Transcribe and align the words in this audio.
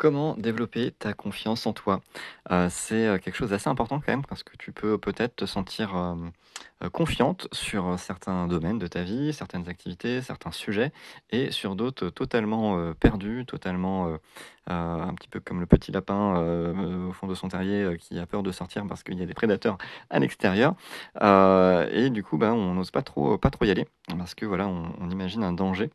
Comment 0.00 0.34
développer 0.36 0.92
ta 0.92 1.12
confiance 1.12 1.66
en 1.66 1.72
toi? 1.72 2.00
Heu, 2.52 2.68
c'est, 2.70 3.08
heu, 3.08 3.18
quelque 3.18 3.34
chose 3.34 3.50
d'assez 3.50 3.68
important 3.68 3.98
quand 3.98 4.12
même 4.12 4.24
parce 4.24 4.44
que 4.44 4.56
tu 4.56 4.70
peux 4.70 4.96
peut-être 4.96 5.34
te 5.34 5.44
sentir, 5.44 5.96
heu, 5.96 6.88
confiante 6.90 7.48
sur, 7.50 7.98
certains 7.98 8.46
domaines 8.46 8.78
de 8.78 8.86
ta 8.86 9.02
vie, 9.02 9.32
certaines 9.32 9.68
activités, 9.68 10.22
certains 10.22 10.52
sujets 10.52 10.92
et 11.30 11.50
sur 11.50 11.74
d'autres, 11.74 12.10
totalement, 12.10 12.78
heu, 12.78 12.94
perdue, 12.94 13.44
totalement, 13.44 14.16
un 14.68 15.14
petit 15.14 15.28
peu 15.28 15.40
comme 15.40 15.58
le 15.58 15.66
petit 15.66 15.90
lapin, 15.90 16.36
au 17.08 17.12
fond 17.12 17.26
de 17.26 17.34
son 17.34 17.48
terrier, 17.48 17.96
qui 17.98 18.20
a 18.20 18.26
peur 18.26 18.44
de 18.44 18.52
sortir 18.52 18.86
parce 18.86 19.02
qu'il 19.02 19.18
y 19.18 19.22
a 19.22 19.26
des 19.26 19.34
prédateurs 19.34 19.78
à 20.10 20.20
l'extérieur. 20.20 20.74
Et 21.20 22.10
du 22.10 22.22
coup, 22.22 22.38
bah, 22.38 22.52
on 22.52 22.74
n'ose 22.74 22.92
pas 22.92 23.02
trop, 23.02 23.36
y 23.62 23.70
aller 23.70 23.88
parce 24.16 24.36
que 24.36 24.46
voilà, 24.46 24.68
on 24.68 25.10
imagine 25.10 25.42
un 25.42 25.52
danger 25.52 25.90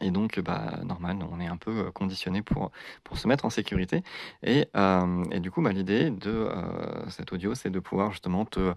et 0.00 0.10
donc, 0.10 0.40
bah, 0.40 0.80
normal, 0.84 1.18
on 1.30 1.40
est 1.40 1.46
un 1.46 1.56
peu, 1.56 1.86
heu, 1.88 1.90
conditionné 1.92 2.42
pour, 2.42 2.70
pour 3.04 3.18
se 3.18 3.28
mettre 3.28 3.44
en 3.44 3.50
sécurité. 3.50 4.02
Et 4.42 4.68
hem 4.74 5.24
et 5.32 5.40
du 5.40 5.50
coup, 5.50 5.62
bah, 5.62 5.72
l'idée 5.72 6.10
de, 6.10 6.30
heu, 6.30 7.04
cet 7.08 7.32
audio, 7.32 7.54
c'est 7.54 7.70
de 7.70 7.80
pouvoir 7.80 8.10
justement 8.12 8.44
te 8.44 8.74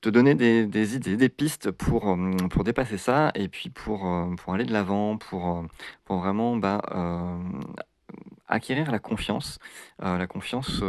te 0.00 0.08
donner 0.10 0.34
des 0.34 0.66
des 0.66 0.96
idées, 0.96 1.16
des 1.16 1.28
pistes 1.30 1.70
pour, 1.70 2.04
hem, 2.10 2.48
pour 2.50 2.64
dépasser 2.64 2.98
ça 2.98 3.30
et 3.34 3.48
puis 3.48 3.70
pour, 3.70 4.00
pour 4.38 4.54
aller 4.54 4.64
de 4.64 4.72
l'avant, 4.72 5.16
pour, 5.18 5.64
pour 6.04 6.18
vraiment, 6.18 6.56
bah, 6.56 6.82
acquérir 8.48 8.90
la 8.90 8.98
confiance, 8.98 9.58
la 10.00 10.26
confiance, 10.26 10.82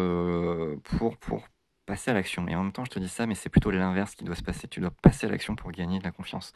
pour 0.83 1.17
pour 1.17 1.47
passer 1.85 2.11
à 2.11 2.13
l'action 2.13 2.47
et 2.47 2.55
en 2.55 2.63
même 2.63 2.71
temps, 2.71 2.85
je 2.85 2.91
te 2.91 2.99
dis 2.99 3.09
ça, 3.09 3.25
mais 3.25 3.35
c'est 3.35 3.49
plutôt 3.49 3.71
l'inverse 3.71 4.15
qui 4.15 4.23
doit 4.23 4.35
se 4.35 4.43
passer. 4.43 4.67
Tu 4.67 4.79
dois 4.79 4.91
passer 5.01 5.27
à 5.27 5.29
l'action 5.29 5.55
pour 5.55 5.71
gagner 5.71 5.99
de 5.99 6.03
la 6.03 6.11
confiance. 6.11 6.53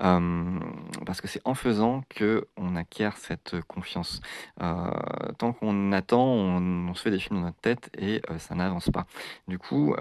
Hem, 0.00 0.60
parce 1.06 1.20
que 1.20 1.28
c'est 1.28 1.40
en 1.44 1.54
faisant 1.54 2.02
qu'on 2.16 2.76
acquiert 2.76 3.16
cette 3.18 3.60
confiance. 3.62 4.20
Heu, 4.62 4.66
tant 5.38 5.52
qu'on 5.52 5.92
attend, 5.92 6.24
on 6.24 6.88
on 6.88 6.94
se 6.94 7.02
fait 7.02 7.10
des 7.10 7.18
films 7.18 7.40
dans 7.40 7.46
notre 7.46 7.60
tête 7.60 7.90
et 7.98 8.22
heu, 8.30 8.38
ça 8.38 8.54
n'avance 8.54 8.90
pas. 8.90 9.06
Du 9.48 9.58
coup, 9.58 9.94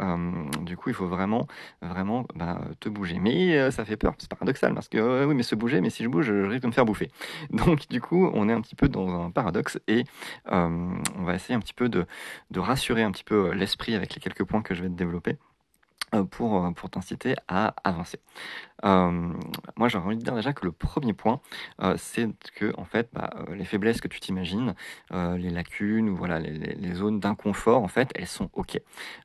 du 0.61 0.77
coup, 0.77 0.89
il 0.89 0.95
faut 0.95 1.07
vraiment, 1.07 1.47
vraiment, 1.81 2.25
bah, 2.35 2.61
te 2.79 2.89
bouger. 2.89 3.19
Mais 3.19 3.71
ça 3.71 3.85
fait 3.85 3.97
peur, 3.97 4.13
c'est 4.17 4.29
paradoxal 4.29 4.73
parce 4.73 4.89
que, 4.89 5.25
oui, 5.25 5.35
mais 5.35 5.43
se 5.43 5.55
bouger, 5.55 5.81
mais 5.81 5.89
si 5.89 6.03
je 6.03 6.09
bouge, 6.09 6.25
je 6.27 6.33
risque 6.45 6.63
de 6.63 6.67
me 6.67 6.71
faire 6.71 6.85
bouffer. 6.85 7.09
Donc 7.51 7.87
du 7.89 8.01
coup, 8.01 8.29
on 8.33 8.49
est 8.49 8.53
un 8.53 8.61
petit 8.61 8.75
peu 8.75 8.89
dans 8.89 9.25
un 9.25 9.31
paradoxe 9.31 9.79
et 9.87 10.03
on 10.45 11.23
va 11.23 11.35
essayer 11.35 11.55
un 11.55 11.59
petit 11.59 11.73
peu 11.73 11.89
de 11.89 12.05
de 12.51 12.59
rassurer 12.59 13.03
un 13.03 13.11
petit 13.11 13.23
peu, 13.23 13.51
l'esprit 13.53 13.95
avec 13.95 14.13
les 14.15 14.21
quelques 14.21 14.43
points 14.43 14.60
que 14.61 14.73
je 14.73 14.83
vais 14.83 14.89
te 14.89 14.95
développer, 14.95 15.37
heu, 16.13 16.25
pour, 16.25 16.65
heu, 16.65 16.73
pour 16.73 16.89
t'inciter 16.89 17.35
à 17.47 17.73
avancer. 17.83 18.19
Hem, 18.83 19.39
moi, 19.77 19.87
j'aurais 19.89 20.05
envie 20.05 20.17
de 20.17 20.23
dire 20.23 20.35
déjà 20.35 20.53
que 20.53 20.65
le 20.65 20.71
premier 20.71 21.13
point, 21.13 21.39
c'est 21.97 22.27
qu'en 22.59 22.85
fait, 22.85 23.09
bah, 23.13 23.29
les 23.53 23.65
faiblesses 23.65 24.01
que 24.01 24.07
tu 24.07 24.19
t'imagines, 24.19 24.73
les 25.11 25.49
lacunes 25.49 26.09
ou 26.09 26.15
voilà, 26.15 26.39
les 26.39 26.93
zones 26.93 27.19
d'inconfort, 27.19 27.83
en 27.83 27.87
fait, 27.87 28.09
elles 28.15 28.27
sont 28.27 28.49
OK. 28.53 28.79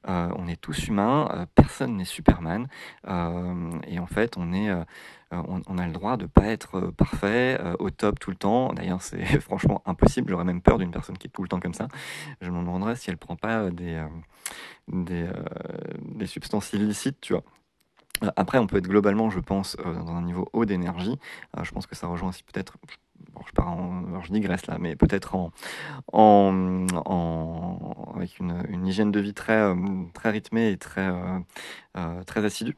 On 0.07 0.47
est 0.49 0.61
tous 0.61 0.89
humains, 0.89 1.47
personne 1.55 1.97
n'est 1.97 2.05
Superman, 2.05 2.69
et 3.07 3.99
en 3.99 4.07
fait, 4.07 4.37
on 4.37 4.53
est, 4.53 4.71
on 5.31 5.79
a 5.79 5.87
le 5.87 5.93
droit 5.93 6.17
de 6.19 6.27
pas 6.27 6.47
être, 6.47 6.81
parfait, 6.93 7.59
au 7.79 7.89
top 7.91 8.21
tout 8.21 8.31
le 8.31 8.37
temps. 8.37 8.73
D'ailleurs, 8.75 9.01
c'est 9.03 9.25
franchement 9.41 9.83
impossible. 9.87 10.31
J'aurais 10.31 10.45
même 10.45 10.61
peur 10.61 10.77
d'une 10.79 10.91
personne 10.91 11.17
qui 11.17 11.29
est 11.29 11.31
tout 11.31 11.43
le 11.43 11.49
temps 11.49 11.61
comme 11.61 11.75
ça. 11.75 11.89
Je 12.43 12.51
me 12.51 12.59
demanderais 12.59 12.97
si 12.97 13.09
elle 13.09 13.17
prend 13.19 13.37
pas, 13.37 13.71
des, 13.71 14.05
des, 14.89 15.25
heu, 15.25 15.45
des 16.01 16.27
substances 16.27 16.73
illicites, 16.73 17.21
tu 17.21 17.33
vois? 17.33 17.43
Heu, 18.25 18.31
après, 18.37 18.59
on 18.59 18.67
peut 18.67 18.79
être 18.79 18.89
globalement, 18.89 19.31
je 19.31 19.41
pense, 19.41 19.77
heu, 19.81 19.95
dans 19.95 20.15
un 20.17 20.23
niveau 20.23 20.49
haut 20.53 20.65
d'énergie. 20.65 21.19
Je 21.63 21.71
pense 21.73 21.87
que 21.87 21.95
ça 21.97 22.07
rejoint 22.07 22.31
aussi 22.31 22.43
peut-être 22.45 22.77
bon, 23.33 23.41
je 23.47 23.53
pars 23.53 23.69
en 23.69 24.05
alors 24.09 24.25
je 24.25 24.33
digresse 24.33 24.67
là, 24.67 24.79
mais 24.79 24.97
peut-être 24.97 25.35
en 25.35 25.53
en, 26.13 26.87
avec 28.17 28.39
une, 28.41 28.63
hygiène 28.87 29.11
de 29.13 29.21
vie 29.21 29.35
très, 29.35 29.75
très 30.15 30.31
rythmée 30.31 30.71
et 30.71 30.79
très, 30.79 31.11
très 32.27 32.45
assidue. 32.45 32.77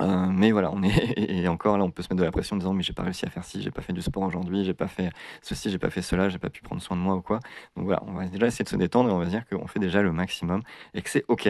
Heu, 0.00 0.06
mais 0.32 0.52
voilà, 0.52 0.70
on 0.72 0.82
est 0.82 0.88
et 1.18 1.48
encore 1.48 1.76
là, 1.78 1.84
on 1.84 1.90
peut 1.90 2.02
se 2.02 2.08
mettre 2.08 2.20
de 2.20 2.24
la 2.24 2.32
pression 2.32 2.56
en 2.56 2.58
disant: 2.58 2.72
«Mais 2.72 2.82
j'ai 2.82 2.92
pas 2.92 3.02
réussi 3.02 3.26
à 3.26 3.30
faire 3.30 3.44
ci, 3.44 3.62
j'ai 3.62 3.70
pas 3.70 3.82
fait 3.82 3.92
du 3.92 4.02
sport 4.02 4.22
aujourd'hui, 4.22 4.64
j'ai 4.64 4.74
pas 4.74 4.88
fait 4.88 5.10
ceci, 5.42 5.70
j'ai 5.70 5.78
pas 5.78 5.90
fait 5.90 6.02
cela, 6.02 6.28
j'ai 6.28 6.38
pas 6.38 6.50
pu 6.50 6.62
prendre 6.62 6.80
soin 6.82 6.96
de 6.96 7.02
moi 7.02 7.14
ou 7.14 7.22
quoi». 7.22 7.40
Donc 7.76 7.84
voilà, 7.84 8.02
on 8.06 8.12
va 8.14 8.26
déjà 8.26 8.46
essayer 8.46 8.64
de 8.64 8.68
se 8.68 8.76
détendre 8.76 9.10
et 9.10 9.12
on 9.12 9.18
va 9.18 9.26
dire 9.26 9.46
qu'on 9.46 9.66
fait 9.66 9.80
déjà 9.80 10.02
le 10.02 10.12
maximum 10.12 10.62
et 10.94 11.02
que 11.02 11.10
c'est 11.10 11.24
OK. 11.28 11.48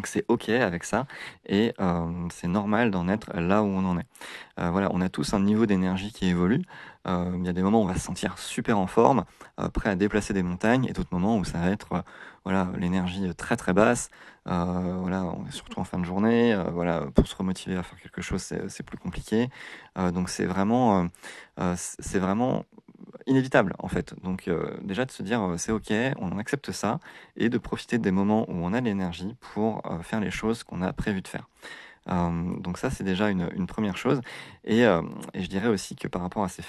Donc 0.00 0.06
c'est 0.06 0.24
OK 0.28 0.48
avec 0.48 0.84
ça 0.84 1.06
et 1.44 1.74
hem, 1.78 2.28
c'est 2.32 2.48
normal 2.48 2.90
d'en 2.90 3.06
être 3.06 3.38
là 3.38 3.62
où 3.62 3.66
on 3.66 3.84
en 3.84 3.98
est. 3.98 4.06
Heu, 4.58 4.70
voilà, 4.70 4.88
on 4.94 5.02
a 5.02 5.10
tous 5.10 5.34
un 5.34 5.40
niveau 5.40 5.66
d'énergie 5.66 6.10
qui 6.10 6.26
évolue. 6.26 6.62
Heu, 7.06 7.34
il 7.36 7.44
y 7.44 7.50
a 7.50 7.52
des 7.52 7.60
moments 7.60 7.80
où 7.82 7.84
on 7.84 7.86
va 7.86 7.96
se 7.96 8.00
sentir 8.00 8.38
super 8.38 8.78
en 8.78 8.86
forme, 8.86 9.26
prêt 9.74 9.90
à 9.90 9.96
déplacer 9.96 10.32
des 10.32 10.42
montagnes 10.42 10.86
et 10.86 10.94
d'autres 10.94 11.12
moments 11.12 11.36
où 11.36 11.44
ça 11.44 11.58
va 11.58 11.68
être, 11.68 12.02
voilà, 12.44 12.68
l'énergie, 12.78 13.30
très, 13.34 13.58
très 13.58 13.74
basse. 13.74 14.08
Voilà, 14.46 15.34
surtout 15.50 15.80
en 15.80 15.84
fin 15.84 15.98
de 15.98 16.04
journée, 16.06 16.58
voilà, 16.72 17.02
pour 17.14 17.26
se 17.26 17.36
remotiver 17.36 17.76
à 17.76 17.82
faire 17.82 18.00
quelque 18.00 18.22
chose, 18.22 18.40
c'est 18.68 18.82
plus 18.82 18.96
compliqué. 18.96 19.50
Donc 20.14 20.30
c'est 20.30 20.46
vraiment, 20.46 21.08
c'est 21.76 22.18
vraiment 22.18 22.64
inévitable 23.26 23.74
en 23.78 23.88
fait. 23.88 24.14
Donc 24.22 24.48
heu, 24.48 24.78
déjà 24.82 25.04
de 25.04 25.10
se 25.10 25.22
dire, 25.22 25.40
heu: 25.42 25.56
«C'est 25.58 25.72
OK, 25.72 25.92
on 26.18 26.38
accepte 26.38 26.72
ça» 26.72 27.00
et 27.36 27.48
de 27.48 27.58
profiter 27.58 27.98
des 27.98 28.10
moments 28.12 28.44
où 28.50 28.54
on 28.54 28.72
a 28.72 28.80
l'énergie 28.80 29.36
pour, 29.40 29.82
heu, 29.90 30.02
faire 30.02 30.20
les 30.20 30.30
choses 30.30 30.64
qu'on 30.64 30.82
a 30.82 30.92
prévu 30.92 31.22
de 31.22 31.28
faire. 31.28 31.48
Hem, 32.10 32.60
donc 32.60 32.78
ça, 32.78 32.90
c'est 32.90 33.04
déjà 33.04 33.30
une, 33.30 33.48
1 33.56 33.96
chose 33.96 34.20
et 34.64 34.80
hem 34.80 35.10
et 35.34 35.42
je 35.42 35.48
dirais 35.48 35.68
aussi 35.68 35.96
que 35.96 36.08
par 36.08 36.22
rapport 36.22 36.42
à 36.44 36.48
ces 36.48 36.62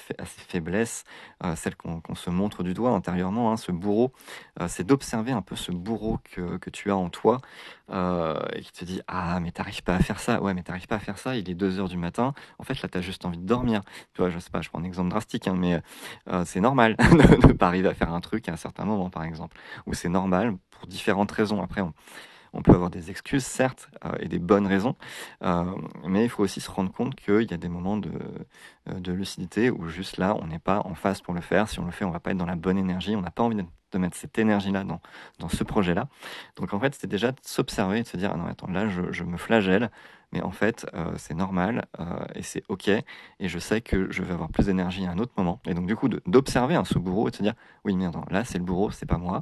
faiblesses, 0.47 1.03
heu, 1.43 1.55
celles 1.55 1.75
qu'on 1.75 2.15
se 2.15 2.29
montre 2.29 2.63
du 2.63 2.73
doigt 2.73 2.91
intérieurement, 2.91 3.51
hein, 3.51 3.57
ce 3.57 3.71
bourreau, 3.71 4.13
c'est 4.67 4.85
d'observer 4.85 5.31
un 5.31 5.41
peu 5.41 5.55
ce 5.55 5.71
bourreau 5.71 6.19
que 6.23 6.69
tu 6.69 6.91
as 6.91 6.95
en 6.97 7.09
toi, 7.09 7.41
et 7.91 8.61
qui 8.61 8.71
te 8.71 8.85
dit: 8.85 9.01
«Ah 9.07 9.39
mais 9.41 9.51
tu 9.51 9.61
arrives 9.61 9.83
pas 9.83 9.95
à 9.95 9.99
faire 9.99 10.19
ça». 10.19 10.41
Ouais, 10.41 10.53
mais 10.53 10.63
tu 10.63 10.71
arrives 10.71 10.87
pas 10.87 10.95
à 10.95 10.99
faire 10.99 11.17
ça, 11.17 11.35
il 11.35 11.49
est 11.49 11.53
2:00 11.55 11.89
du 11.89 11.97
matin. 11.97 12.33
En 12.59 12.63
fait, 12.63 12.81
là, 12.81 12.89
tu 12.89 12.97
as 12.97 13.01
juste 13.01 13.25
envie 13.25 13.37
de 13.37 13.45
dormir. 13.45 13.81
Tu 14.13 14.21
vois? 14.21 14.29
Je 14.29 14.39
sais 14.39 14.49
pas, 14.51 14.61
je 14.61 14.69
prends 14.69 14.79
un 14.79 14.83
exemple 14.83 15.09
drastique, 15.09 15.47
hein, 15.47 15.55
mais 15.57 15.81
c'est 16.45 16.61
normal 16.61 16.95
de 16.97 17.47
de 17.47 17.53
pas 17.53 17.67
arriver 17.67 17.89
à 17.89 17.93
faire 17.93 18.13
un 18.13 18.21
truc 18.21 18.47
à 18.49 18.53
un 18.53 18.57
certain 18.57 18.85
moment, 18.85 19.09
par 19.09 19.23
exemple. 19.23 19.57
Ou 19.87 19.93
c'est 19.93 20.09
normal 20.09 20.55
pour 20.71 20.87
différentes 20.87 21.31
raisons. 21.31 21.61
Après, 21.61 21.81
on 21.81 21.93
on 22.53 22.61
peut 22.61 22.73
avoir 22.73 22.89
des 22.89 23.09
excuses, 23.09 23.45
certes, 23.45 23.89
heu 24.05 24.11
et 24.19 24.27
des 24.27 24.39
bonnes 24.39 24.67
raisons, 24.67 24.95
heu, 25.43 25.65
mais 26.07 26.23
il 26.25 26.29
faut 26.29 26.43
aussi 26.43 26.61
se 26.61 26.69
rendre 26.71 26.91
compte 26.91 27.15
qu'il 27.15 27.49
y 27.49 27.53
a 27.53 27.57
des 27.57 27.69
moments 27.69 27.97
de, 27.97 28.11
de 28.87 29.11
lucidité 29.11 29.69
où 29.69 29.87
juste 29.87 30.17
là, 30.17 30.35
on 30.41 30.47
n'est 30.47 30.59
pas 30.59 30.81
en 30.85 30.95
phase 30.95 31.21
pour 31.21 31.33
le 31.33 31.41
faire. 31.41 31.67
Si 31.69 31.79
on 31.79 31.85
le 31.85 31.91
fait, 31.91 32.05
on 32.05 32.11
va 32.11 32.19
pas 32.19 32.31
être 32.31 32.37
dans 32.37 32.45
la 32.45 32.55
bonne 32.55 32.77
énergie, 32.77 33.15
on 33.15 33.21
n'a 33.21 33.31
pas 33.31 33.43
envie 33.43 33.55
de 33.55 33.97
mettre 33.97 34.15
cette 34.17 34.37
énergie-là 34.39 34.83
dans 34.83 35.01
dans 35.39 35.49
ce 35.49 35.63
projet-là. 35.63 36.07
Donc 36.55 36.73
en 36.73 36.79
fait, 36.79 36.95
c'est 36.95 37.07
déjà 37.07 37.31
de 37.31 37.37
s'observer 37.43 37.99
et 37.99 38.03
de 38.03 38.07
se 38.07 38.17
dire: 38.17 38.31
«Ah 38.33 38.37
non, 38.37 38.45
attends, 38.45 38.67
là, 38.67 38.87
je 38.87 39.23
me 39.23 39.37
flagelle, 39.37 39.91
mais 40.31 40.41
en 40.41 40.51
fait, 40.51 40.85
heu, 40.93 41.13
c'est 41.17 41.33
normal, 41.33 41.85
heu 41.99 42.05
et 42.35 42.43
c'est 42.43 42.63
OK 42.69 42.87
et 42.89 43.03
je 43.41 43.59
sais 43.59 43.81
que 43.81 44.11
je 44.11 44.23
vais 44.23 44.33
avoir 44.33 44.49
plus 44.49 44.67
d'énergie 44.67 45.05
à 45.05 45.11
un 45.11 45.17
autre 45.19 45.33
moment» 45.37 45.59
et 45.67 45.73
donc 45.73 45.87
du 45.87 45.95
coup, 45.95 46.09
d'observer, 46.09 46.75
hein, 46.75 46.85
ce 46.85 46.97
bourreau 46.99 47.27
et 47.27 47.31
de 47.31 47.35
se 47.37 47.43
dire: 47.43 47.53
«Oui, 47.85 47.95
mais 47.95 48.05
attends, 48.05 48.25
là, 48.29 48.43
c'est 48.45 48.57
le 48.59 48.63
bourreau, 48.63 48.91
c'est 48.91 49.05
pas 49.05 49.17
moi. 49.17 49.41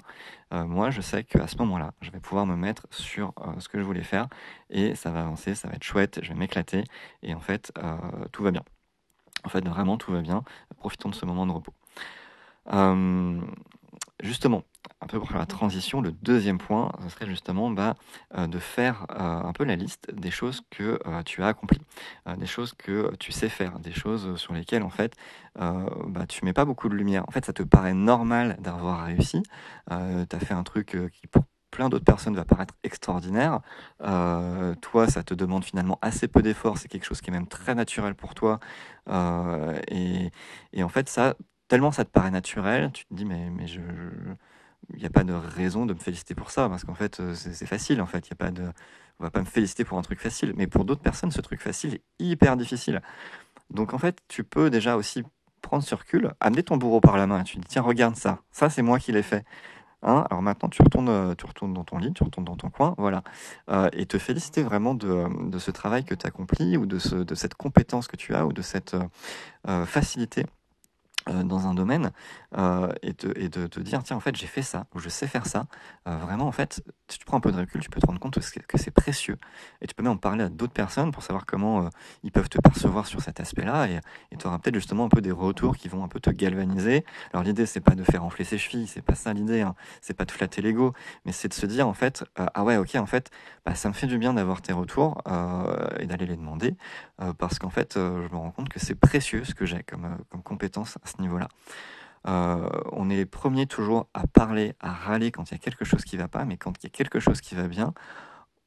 Heu, 0.53 0.63
moi, 0.65 0.89
je 0.91 1.01
sais 1.01 1.23
qu'à 1.23 1.47
ce 1.47 1.57
moment-là, 1.59 1.93
je 2.01 2.11
vais 2.11 2.19
pouvoir 2.19 2.45
me 2.45 2.55
mettre 2.55 2.87
sur, 2.91 3.33
ce 3.59 3.69
que 3.69 3.79
je 3.79 3.83
voulais 3.83 4.03
faire 4.03 4.27
et 4.69 4.95
ça 4.95 5.11
va 5.11 5.21
avancer, 5.21 5.55
ça 5.55 5.67
va 5.69 5.75
être 5.75 5.83
chouette, 5.83 6.19
je 6.23 6.29
vais 6.33 6.39
m'éclater 6.39 6.83
et 7.23 7.33
en 7.35 7.39
fait, 7.41 7.71
tout 8.31 8.43
va 8.43 8.51
bien». 8.51 8.63
En 9.45 9.49
fait, 9.49 9.67
vraiment, 9.67 9.97
tout 9.97 10.11
va 10.11 10.21
bien. 10.21 10.43
Profitons 10.77 11.09
de 11.09 11.15
ce 11.15 11.25
moment 11.25 11.45
de 11.47 11.51
repos. 11.53 11.73
Justement, 14.21 14.63
un 14.99 15.07
peu 15.07 15.17
pour 15.17 15.31
la 15.37 15.45
transition, 15.45 16.01
le 16.01 16.11
2e 16.11 16.57
point, 16.57 16.91
ce 17.03 17.07
serait 17.09 17.25
justement, 17.25 17.71
bah, 17.71 17.95
heu, 18.37 18.47
de 18.49 18.59
faire, 18.59 19.05
heu, 19.11 19.15
un 19.17 19.53
peu 19.53 19.63
la 19.63 19.77
liste 19.77 20.13
des 20.13 20.29
choses 20.29 20.61
que, 20.71 20.99
heu, 21.05 21.23
tu 21.25 21.41
as 21.41 21.47
accomplies. 21.47 21.79
Des 22.37 22.45
choses 22.45 22.73
que 22.73 23.15
tu 23.17 23.31
sais 23.31 23.47
faire, 23.49 23.79
des 23.79 23.93
choses 23.93 24.35
sur 24.35 24.53
lesquelles 24.53 24.83
en 24.83 24.89
fait, 24.89 25.13
bah, 25.55 26.25
tu 26.27 26.43
mets 26.45 26.53
pas 26.53 26.65
beaucoup 26.65 26.89
de 26.89 26.95
lumière. 26.95 27.23
En 27.27 27.31
fait, 27.31 27.45
ça 27.45 27.53
te 27.53 27.63
paraît 27.63 27.93
normal 27.93 28.57
d'avoir 28.59 29.05
réussi. 29.05 29.41
Tu 29.89 29.93
as 30.35 30.39
fait 30.39 30.53
un 30.53 30.63
truc, 30.63 30.97
qui 31.13 31.27
pour 31.27 31.43
plein 31.71 31.87
d'autres 31.89 32.03
personnes 32.05 32.35
va 32.35 32.45
paraître 32.45 32.73
extraordinaire. 32.83 33.61
Toi, 33.99 35.07
ça 35.07 35.23
te 35.23 35.33
demande 35.33 35.63
finalement 35.63 35.97
assez 36.01 36.27
peu 36.27 36.41
d'efforts, 36.41 36.77
c'est 36.77 36.87
quelque 36.89 37.05
chose 37.05 37.21
qui 37.21 37.29
est 37.29 37.33
même 37.33 37.47
très 37.47 37.73
naturel 37.73 38.15
pour 38.15 38.35
toi. 38.35 38.59
Et 39.09 40.83
en 40.83 40.89
fait, 40.89 41.07
ça, 41.09 41.35
tellement 41.69 41.91
ça 41.93 42.05
te 42.05 42.11
paraît 42.11 42.31
naturel, 42.31 42.91
tu 42.93 43.05
te 43.05 43.15
dis: 43.15 43.25
«Mais 43.25 43.49
mais 43.51 43.67
je 43.67 43.81
il 44.95 45.01
y 45.01 45.05
a 45.05 45.09
pas 45.09 45.23
de 45.23 45.33
raison 45.33 45.85
de 45.85 45.93
me 45.93 45.99
féliciter 45.99 46.33
pour 46.35 46.51
ça 46.51 46.67
parce 46.69 46.83
qu'en 46.83 46.95
fait, 46.95 47.19
heu, 47.19 47.33
c'est 47.35 47.65
facile 47.67 48.01
en 48.01 48.05
fait, 48.07 48.27
y 48.29 48.33
a 48.33 48.35
pas 48.35 48.51
de 48.51 48.63
on 49.19 49.23
va 49.25 49.31
pas 49.31 49.41
me 49.41 49.45
féliciter 49.45 49.83
pour 49.85 49.97
un 49.97 50.01
truc 50.01 50.19
facile». 50.19 50.53
Mais 50.57 50.67
pour 50.67 50.85
d'autres 50.85 51.01
personnes, 51.01 51.31
ce 51.31 51.41
truc 51.41 51.61
facile 51.61 51.95
est 51.95 52.03
hyper 52.19 52.57
difficile. 52.57 53.01
Donc 53.71 53.93
en 53.93 53.99
fait, 53.99 54.19
tu 54.29 54.43
peux 54.43 54.69
déjà 54.71 54.97
aussi 54.97 55.23
prendre 55.61 55.83
ce 55.83 55.95
recul, 55.95 56.33
amener 56.41 56.63
ton 56.63 56.77
bourreau 56.77 57.01
par 57.01 57.17
la 57.17 57.27
main 57.27 57.41
et 57.41 57.43
tu 57.45 57.57
dis: 57.59 57.67
«Tiens, 57.67 57.81
regarde 57.83 58.15
ça, 58.15 58.39
ça 58.51 58.69
c'est 58.69 58.81
moi 58.83 58.99
qui 58.99 59.11
l'ai 59.13 59.23
fait, 59.23 59.45
hein, 60.03 60.25
alors 60.31 60.41
maintenant 60.43 60.69
tu 60.69 60.81
retournes, 60.83 61.09
heu, 61.09 61.35
tu 61.37 61.45
retournes 61.47 61.73
dans 61.73 61.85
ton 61.85 61.97
lit, 61.99 62.13
tu 62.13 62.23
retournes 62.23 62.45
dans 62.45 62.57
ton 62.57 62.69
coin», 62.71 62.95
voilà. 62.97 63.23
Heu 63.71 63.89
et 63.93 64.05
te 64.07 64.17
féliciter 64.19 64.63
vraiment 64.63 64.95
de, 64.95 65.25
de 65.51 65.59
ce 65.59 65.71
travail 65.71 66.05
que 66.05 66.15
tu 66.15 66.27
accomplis 66.27 66.77
ou 66.77 66.85
de 66.87 66.99
ce 66.99 67.15
de 67.17 67.35
cette 67.35 67.55
compétence 67.55 68.07
que 68.07 68.17
tu 68.17 68.35
as 68.35 68.45
ou 68.47 68.53
de 68.53 68.61
cette, 68.63 68.95
facilité 69.85 70.45
euh, 71.29 71.43
dans 71.43 71.67
un 71.67 71.73
domaine 71.73 72.11
euh, 72.57 72.91
et, 73.01 73.13
de 73.13 73.67
te 73.67 73.79
dire 73.79 74.03
tiens 74.03 74.15
en 74.15 74.19
fait 74.19 74.35
j'ai 74.35 74.47
fait 74.47 74.61
ça 74.61 74.85
ou 74.95 74.99
je 74.99 75.09
sais 75.09 75.27
faire 75.27 75.45
ça 75.45 75.67
euh, 76.07 76.15
vraiment 76.17 76.47
en 76.47 76.51
fait 76.51 76.81
si 77.07 77.19
tu 77.19 77.25
prends 77.25 77.37
un 77.37 77.41
peu 77.41 77.51
de 77.51 77.57
recul 77.57 77.81
tu 77.81 77.89
peux 77.89 77.99
te 77.99 78.05
rendre 78.05 78.19
compte 78.19 78.39
que 78.39 78.77
c'est 78.77 78.91
précieux 78.91 79.37
et 79.81 79.87
tu 79.87 79.93
peux 79.93 80.03
même 80.03 80.13
en 80.13 80.17
parler 80.17 80.45
à 80.45 80.49
d'autres 80.49 80.73
personnes 80.73 81.11
pour 81.11 81.21
savoir 81.21 81.45
comment 81.45 81.89
ils 82.23 82.31
peuvent 82.31 82.49
te 82.49 82.59
percevoir 82.59 83.05
sur 83.05 83.21
cet 83.21 83.39
aspect 83.39 83.63
là 83.63 83.87
et 83.87 84.37
tu 84.37 84.47
auras 84.47 84.59
peut-être 84.59 84.75
justement 84.75 85.05
un 85.05 85.09
peu 85.09 85.21
des 85.21 85.31
retours 85.31 85.77
qui 85.77 85.87
vont 85.87 86.03
un 86.03 86.07
peu 86.07 86.19
te 86.19 86.29
galvaniser 86.29 87.05
alors 87.33 87.43
l'idée 87.43 87.65
c'est 87.65 87.81
pas 87.81 87.95
de 87.95 88.03
faire 88.03 88.23
enfler 88.23 88.45
ses 88.45 88.57
chevilles 88.57 88.87
c'est 88.87 89.01
pas 89.01 89.15
ça 89.15 89.33
l'idée 89.33 89.61
hein. 89.61 89.75
c'est 90.01 90.15
pas 90.15 90.25
de 90.25 90.31
flatter 90.31 90.61
l'ego 90.61 90.93
mais 91.25 91.31
c'est 91.31 91.47
de 91.47 91.53
se 91.53 91.65
dire 91.65 91.87
en 91.87 91.93
fait 91.93 92.23
ah 92.35 92.63
ouais 92.63 92.77
ok 92.77 92.95
en 92.95 93.05
fait 93.05 93.29
bah, 93.65 93.75
ça 93.75 93.89
me 93.89 93.93
fait 93.93 94.07
du 94.07 94.17
bien 94.17 94.33
d'avoir 94.33 94.61
tes 94.61 94.73
retours 94.73 95.21
et 95.99 96.05
d'aller 96.05 96.25
les 96.25 96.37
demander 96.37 96.75
parce 97.37 97.59
qu'en 97.59 97.69
fait 97.69 97.95
je 97.95 98.31
me 98.31 98.37
rends 98.37 98.51
compte 98.51 98.69
que 98.69 98.79
c'est 98.79 98.95
précieux 98.95 99.43
ce 99.43 99.53
que 99.53 99.65
j'ai 99.65 99.83
comme, 99.83 100.17
compétence 100.43 100.97
ce 101.03 101.18
niveau-là. 101.21 101.47
Euh, 102.27 102.69
on 102.91 103.09
est 103.09 103.15
les 103.15 103.25
premiers 103.25 103.65
toujours 103.65 104.07
à 104.13 104.27
parler, 104.27 104.75
à 104.79 104.91
râler 104.91 105.31
quand 105.31 105.49
il 105.49 105.53
y 105.53 105.55
a 105.55 105.57
quelque 105.59 105.85
chose 105.85 106.03
qui 106.03 106.17
va 106.17 106.27
pas, 106.27 106.45
mais 106.45 106.57
quand 106.57 106.73
il 106.79 106.83
y 106.83 106.87
a 106.87 106.89
quelque 106.89 107.19
chose 107.19 107.41
qui 107.41 107.55
va 107.55 107.67
bien, 107.67 107.93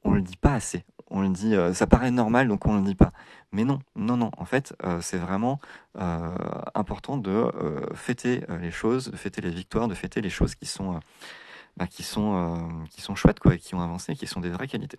on 0.04 0.12
le 0.12 0.22
dit 0.22 0.36
pas 0.36 0.54
assez. 0.54 0.84
On 1.10 1.20
le 1.20 1.28
dit, 1.28 1.54
euh, 1.54 1.74
ça 1.74 1.86
paraît 1.86 2.10
normal, 2.10 2.48
donc 2.48 2.64
on 2.66 2.76
le 2.76 2.82
dit 2.82 2.94
pas. 2.94 3.12
Mais 3.52 3.64
non, 3.64 3.80
non, 3.94 4.16
non. 4.16 4.30
En 4.38 4.46
fait, 4.46 4.74
euh, 4.84 5.00
c'est 5.02 5.18
vraiment 5.18 5.60
important 6.74 7.18
de 7.18 7.52
fêter 7.94 8.44
les 8.60 8.70
choses, 8.70 9.10
de 9.10 9.16
fêter 9.16 9.42
les 9.42 9.50
victoires, 9.50 9.88
de 9.88 9.94
fêter 9.94 10.22
les 10.22 10.30
choses 10.30 10.54
qui 10.54 10.64
sont, 10.64 10.98
bah, 11.76 11.86
qui 11.86 12.02
sont, 12.02 12.80
chouettes, 13.14 13.40
quoi, 13.40 13.58
qui 13.58 13.74
ont 13.74 13.82
avancé, 13.82 14.16
qui 14.16 14.26
sont 14.26 14.40
des 14.40 14.48
vraies 14.48 14.68
qualités. 14.68 14.98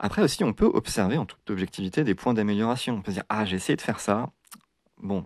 Après 0.00 0.22
aussi, 0.22 0.42
on 0.42 0.52
peut 0.52 0.66
observer 0.66 1.16
en 1.16 1.26
toute 1.26 1.48
objectivité 1.48 2.02
des 2.02 2.16
points 2.16 2.34
d'amélioration. 2.34 2.94
On 2.94 3.02
peut 3.02 3.12
dire, 3.12 3.24
ah, 3.28 3.44
j'ai 3.44 3.56
essayé 3.56 3.76
de 3.76 3.82
faire 3.82 4.00
ça, 4.00 4.30
bon, 4.98 5.24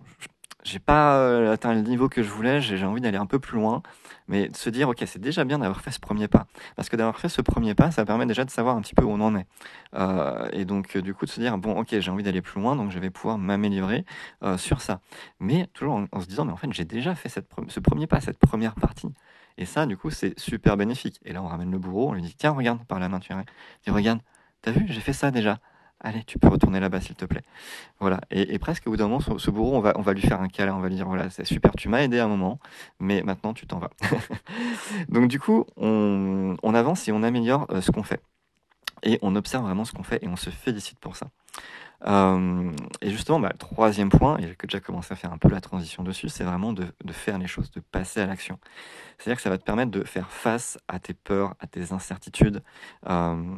j'ai 0.63 0.79
pas 0.79 1.17
euh, 1.17 1.53
atteint 1.53 1.73
le 1.73 1.81
niveau 1.81 2.09
que 2.09 2.21
je 2.21 2.29
voulais, 2.29 2.61
j'ai 2.61 2.83
envie 2.85 3.01
d'aller 3.01 3.17
un 3.17 3.25
peu 3.25 3.39
plus 3.39 3.57
loin, 3.57 3.81
mais 4.27 4.49
de 4.49 4.55
se 4.55 4.69
dire, 4.69 4.89
ok, 4.89 5.03
c'est 5.05 5.19
déjà 5.19 5.43
bien 5.45 5.59
d'avoir 5.59 5.81
fait 5.81 5.91
ce 5.91 5.99
premier 5.99 6.27
pas. 6.27 6.47
Parce 6.75 6.89
que 6.89 6.95
d'avoir 6.95 7.17
fait 7.17 7.29
ce 7.29 7.41
premier 7.41 7.75
pas, 7.75 7.91
ça 7.91 8.05
permet 8.05 8.25
déjà 8.25 8.45
de 8.45 8.49
savoir 8.49 8.75
un 8.75 8.81
petit 8.81 8.93
peu 8.93 9.03
où 9.03 9.11
on 9.11 9.21
en 9.21 9.35
est. 9.35 9.47
Euh, 9.95 10.49
et 10.51 10.65
donc, 10.65 10.97
du 10.97 11.13
coup, 11.13 11.25
de 11.25 11.31
se 11.31 11.39
dire, 11.39 11.57
bon, 11.57 11.79
ok, 11.79 11.99
j'ai 11.99 12.11
envie 12.11 12.23
d'aller 12.23 12.41
plus 12.41 12.59
loin, 12.61 12.75
donc 12.75 12.91
je 12.91 12.99
vais 12.99 13.09
pouvoir 13.09 13.37
m'améliorer 13.37 14.05
euh, 14.43 14.57
sur 14.57 14.81
ça. 14.81 14.99
Mais 15.39 15.67
toujours 15.73 16.05
en, 16.11 16.21
se 16.21 16.27
disant, 16.27 16.45
mais 16.45 16.51
en 16.51 16.57
fait, 16.57 16.71
j'ai 16.73 16.85
déjà 16.85 17.15
fait 17.15 17.29
ce 17.29 17.79
premier 17.79 18.07
pas, 18.07 18.21
cette 18.21 18.39
première 18.39 18.75
partie. 18.75 19.13
Et 19.57 19.65
ça, 19.65 19.85
du 19.85 19.97
coup, 19.97 20.09
c'est 20.09 20.37
super 20.39 20.77
bénéfique. 20.77 21.19
Et 21.25 21.33
là, 21.33 21.41
on 21.41 21.47
ramène 21.47 21.71
le 21.71 21.79
bourreau, 21.79 22.09
on 22.09 22.13
lui 22.13 22.21
dit, 22.21 22.35
tiens, 22.37 22.51
regarde, 22.51 22.83
par 22.85 22.99
la 22.99 23.09
main, 23.09 23.19
tu 23.19 23.33
regarde, 23.91 24.19
t'as 24.61 24.71
vu, 24.71 24.85
j'ai 24.87 25.01
fait 25.01 25.13
ça 25.13 25.31
déjà. 25.31 25.59
Allez, 26.01 26.23
tu 26.23 26.39
peux 26.39 26.47
retourner 26.47 26.79
là-bas, 26.79 27.01
s'il 27.01 27.15
te 27.15 27.25
plaît. 27.25 27.43
Voilà. 27.99 28.21
Et, 28.31 28.57
presque 28.57 28.87
au 28.87 28.91
bout 28.91 28.97
d'un 28.97 29.09
moment, 29.09 29.19
ce, 29.19 29.51
bourreau, 29.51 29.75
on 29.75 29.81
va, 29.81 29.93
on 29.97 30.01
va 30.01 30.13
lui 30.13 30.21
faire 30.21 30.41
un 30.41 30.47
câlin, 30.47 30.75
on 30.75 30.79
va 30.79 30.87
lui 30.87 30.95
dire 30.95 31.07
voilà, 31.07 31.29
c'est 31.29 31.43
super, 31.43 31.73
tu 31.77 31.89
m'as 31.89 32.03
aidé 32.03 32.19
à 32.19 32.25
un 32.25 32.29
moment, 32.29 32.59
mais 32.99 33.21
maintenant 33.21 33.53
tu 33.53 33.67
t'en 33.67 33.79
vas. 33.79 33.89
Donc 35.09 35.27
du 35.27 35.39
coup, 35.39 35.65
on, 35.75 36.55
avance 36.73 37.07
et 37.09 37.11
on 37.11 37.21
améliore 37.21 37.67
euh, 37.71 37.81
ce 37.81 37.91
qu'on 37.91 38.03
fait. 38.03 38.21
Et 39.03 39.19
on 39.21 39.35
observe 39.35 39.65
vraiment 39.65 39.83
ce 39.83 39.91
qu'on 39.91 40.03
fait 40.03 40.23
et 40.23 40.27
on 40.27 40.37
se 40.37 40.49
félicite 40.49 40.99
pour 40.99 41.17
ça. 41.17 41.27
Euh, 42.05 42.71
et 43.01 43.09
justement, 43.09 43.39
bah, 43.39 43.49
le 43.51 43.57
troisième 43.57 44.09
point, 44.09 44.37
et 44.37 44.43
j'ai 44.43 44.55
déjà 44.61 44.79
commencé 44.79 45.13
à 45.13 45.15
faire 45.15 45.33
un 45.33 45.37
peu 45.37 45.49
la 45.49 45.61
transition 45.61 46.03
dessus, 46.03 46.29
c'est 46.29 46.43
vraiment 46.43 46.73
de, 46.73 46.85
faire 47.11 47.37
les 47.37 47.47
choses, 47.47 47.71
de 47.71 47.81
passer 47.81 48.21
à 48.21 48.25
l'action. 48.25 48.59
C'est-à-dire 49.17 49.35
que 49.37 49.41
ça 49.41 49.49
va 49.49 49.57
te 49.57 49.63
permettre 49.63 49.91
de 49.91 50.03
faire 50.03 50.29
face 50.29 50.77
à 50.87 50.99
tes 50.99 51.13
peurs, 51.13 51.55
à 51.59 51.67
tes 51.67 51.91
incertitudes, 51.91 52.63
euh, 53.09 53.55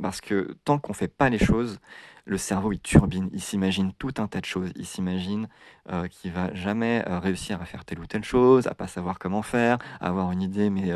parce 0.00 0.20
que 0.20 0.56
tant 0.64 0.78
qu'on 0.78 0.92
fait 0.92 1.08
pas 1.08 1.28
les 1.28 1.38
choses, 1.38 1.80
le 2.24 2.38
cerveau 2.38 2.70
il 2.70 2.78
turbine, 2.78 3.28
il 3.32 3.40
s'imagine 3.42 3.92
tout 3.94 4.14
un 4.18 4.28
tas 4.28 4.40
de 4.40 4.44
choses, 4.44 4.70
il 4.76 4.86
s'imagine 4.86 5.48
euh, 5.90 6.06
qu'il 6.06 6.30
va 6.30 6.54
jamais 6.54 7.02
euh, 7.08 7.18
réussir 7.18 7.60
à 7.60 7.64
faire 7.64 7.84
telle 7.84 7.98
ou 7.98 8.06
telle 8.06 8.22
chose, 8.22 8.68
à 8.68 8.74
pas 8.74 8.86
savoir 8.86 9.18
comment 9.18 9.42
faire, 9.42 9.78
à 10.00 10.06
avoir 10.06 10.30
une 10.30 10.42
idée 10.42 10.70
mais 10.70 10.92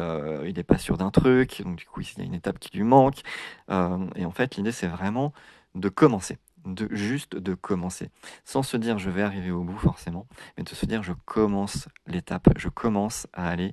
il 0.46 0.54
n'est 0.54 0.62
pas 0.62 0.78
sûr 0.78 0.96
d'un 0.96 1.10
truc, 1.10 1.62
donc 1.64 1.76
du 1.76 1.86
coup 1.86 2.00
il 2.00 2.18
y 2.18 2.20
a 2.20 2.24
une 2.24 2.34
étape 2.34 2.60
qui 2.60 2.76
lui 2.76 2.84
manque. 2.84 3.22
et 3.68 4.24
en 4.24 4.30
fait 4.30 4.54
l'idée 4.54 4.70
c'est 4.70 4.86
vraiment 4.86 5.32
de 5.74 5.88
commencer 5.88 6.38
de 6.66 6.88
juste 6.90 7.36
de 7.36 7.54
commencer, 7.54 8.10
sans 8.44 8.62
se 8.62 8.76
dire 8.76 8.98
je 8.98 9.10
vais 9.10 9.22
arriver 9.22 9.50
au 9.50 9.62
bout 9.62 9.78
forcément, 9.78 10.26
mais 10.56 10.64
de 10.64 10.68
se 10.68 10.86
dire 10.86 11.02
je 11.02 11.12
commence 11.24 11.88
l'étape, 12.06 12.48
je 12.56 12.68
commence 12.68 13.26
à 13.32 13.48
aller 13.48 13.72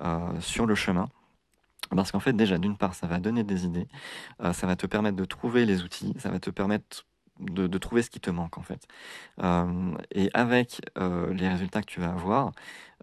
euh, 0.00 0.40
sur 0.40 0.66
le 0.66 0.74
chemin. 0.74 1.08
Parce 1.90 2.12
qu'en 2.12 2.20
fait 2.20 2.32
déjà 2.32 2.58
d'une 2.58 2.76
part 2.76 2.94
ça 2.94 3.06
va 3.06 3.18
donner 3.18 3.44
des 3.44 3.64
idées, 3.64 3.88
euh, 4.42 4.52
ça 4.52 4.66
va 4.66 4.76
te 4.76 4.86
permettre 4.86 5.16
de 5.16 5.24
trouver 5.24 5.66
les 5.66 5.82
outils, 5.82 6.14
ça 6.18 6.30
va 6.30 6.38
te 6.38 6.50
permettre 6.50 7.06
de, 7.40 7.78
trouver 7.78 8.02
ce 8.02 8.10
qui 8.10 8.20
te 8.20 8.30
manque 8.30 8.58
en 8.58 8.62
fait. 8.62 8.86
Euh, 9.42 9.94
et 10.12 10.30
avec 10.34 10.80
les 10.96 11.48
résultats 11.48 11.80
que 11.80 11.86
tu 11.86 12.00
vas 12.00 12.10
avoir, 12.10 12.52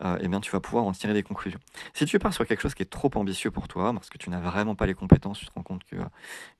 euh, 0.03 0.17
eh 0.19 0.27
bien, 0.27 0.39
tu 0.39 0.51
vas 0.51 0.59
pouvoir 0.59 0.85
en 0.85 0.91
tirer 0.93 1.13
des 1.13 1.21
conclusions. 1.21 1.59
Si 1.93 2.05
tu 2.05 2.17
pars 2.17 2.33
sur 2.33 2.45
quelque 2.47 2.61
chose 2.61 2.73
qui 2.73 2.81
est 2.81 2.89
trop 2.89 3.11
ambitieux 3.15 3.51
pour 3.51 3.67
toi, 3.67 3.93
parce 3.93 4.09
que 4.09 4.17
tu 4.17 4.29
n'as 4.29 4.39
vraiment 4.39 4.75
pas 4.75 4.85
les 4.87 4.93
compétences, 4.93 5.39
tu 5.39 5.45
te 5.45 5.51
rends 5.53 5.63
compte 5.63 5.83
que, 5.83 5.97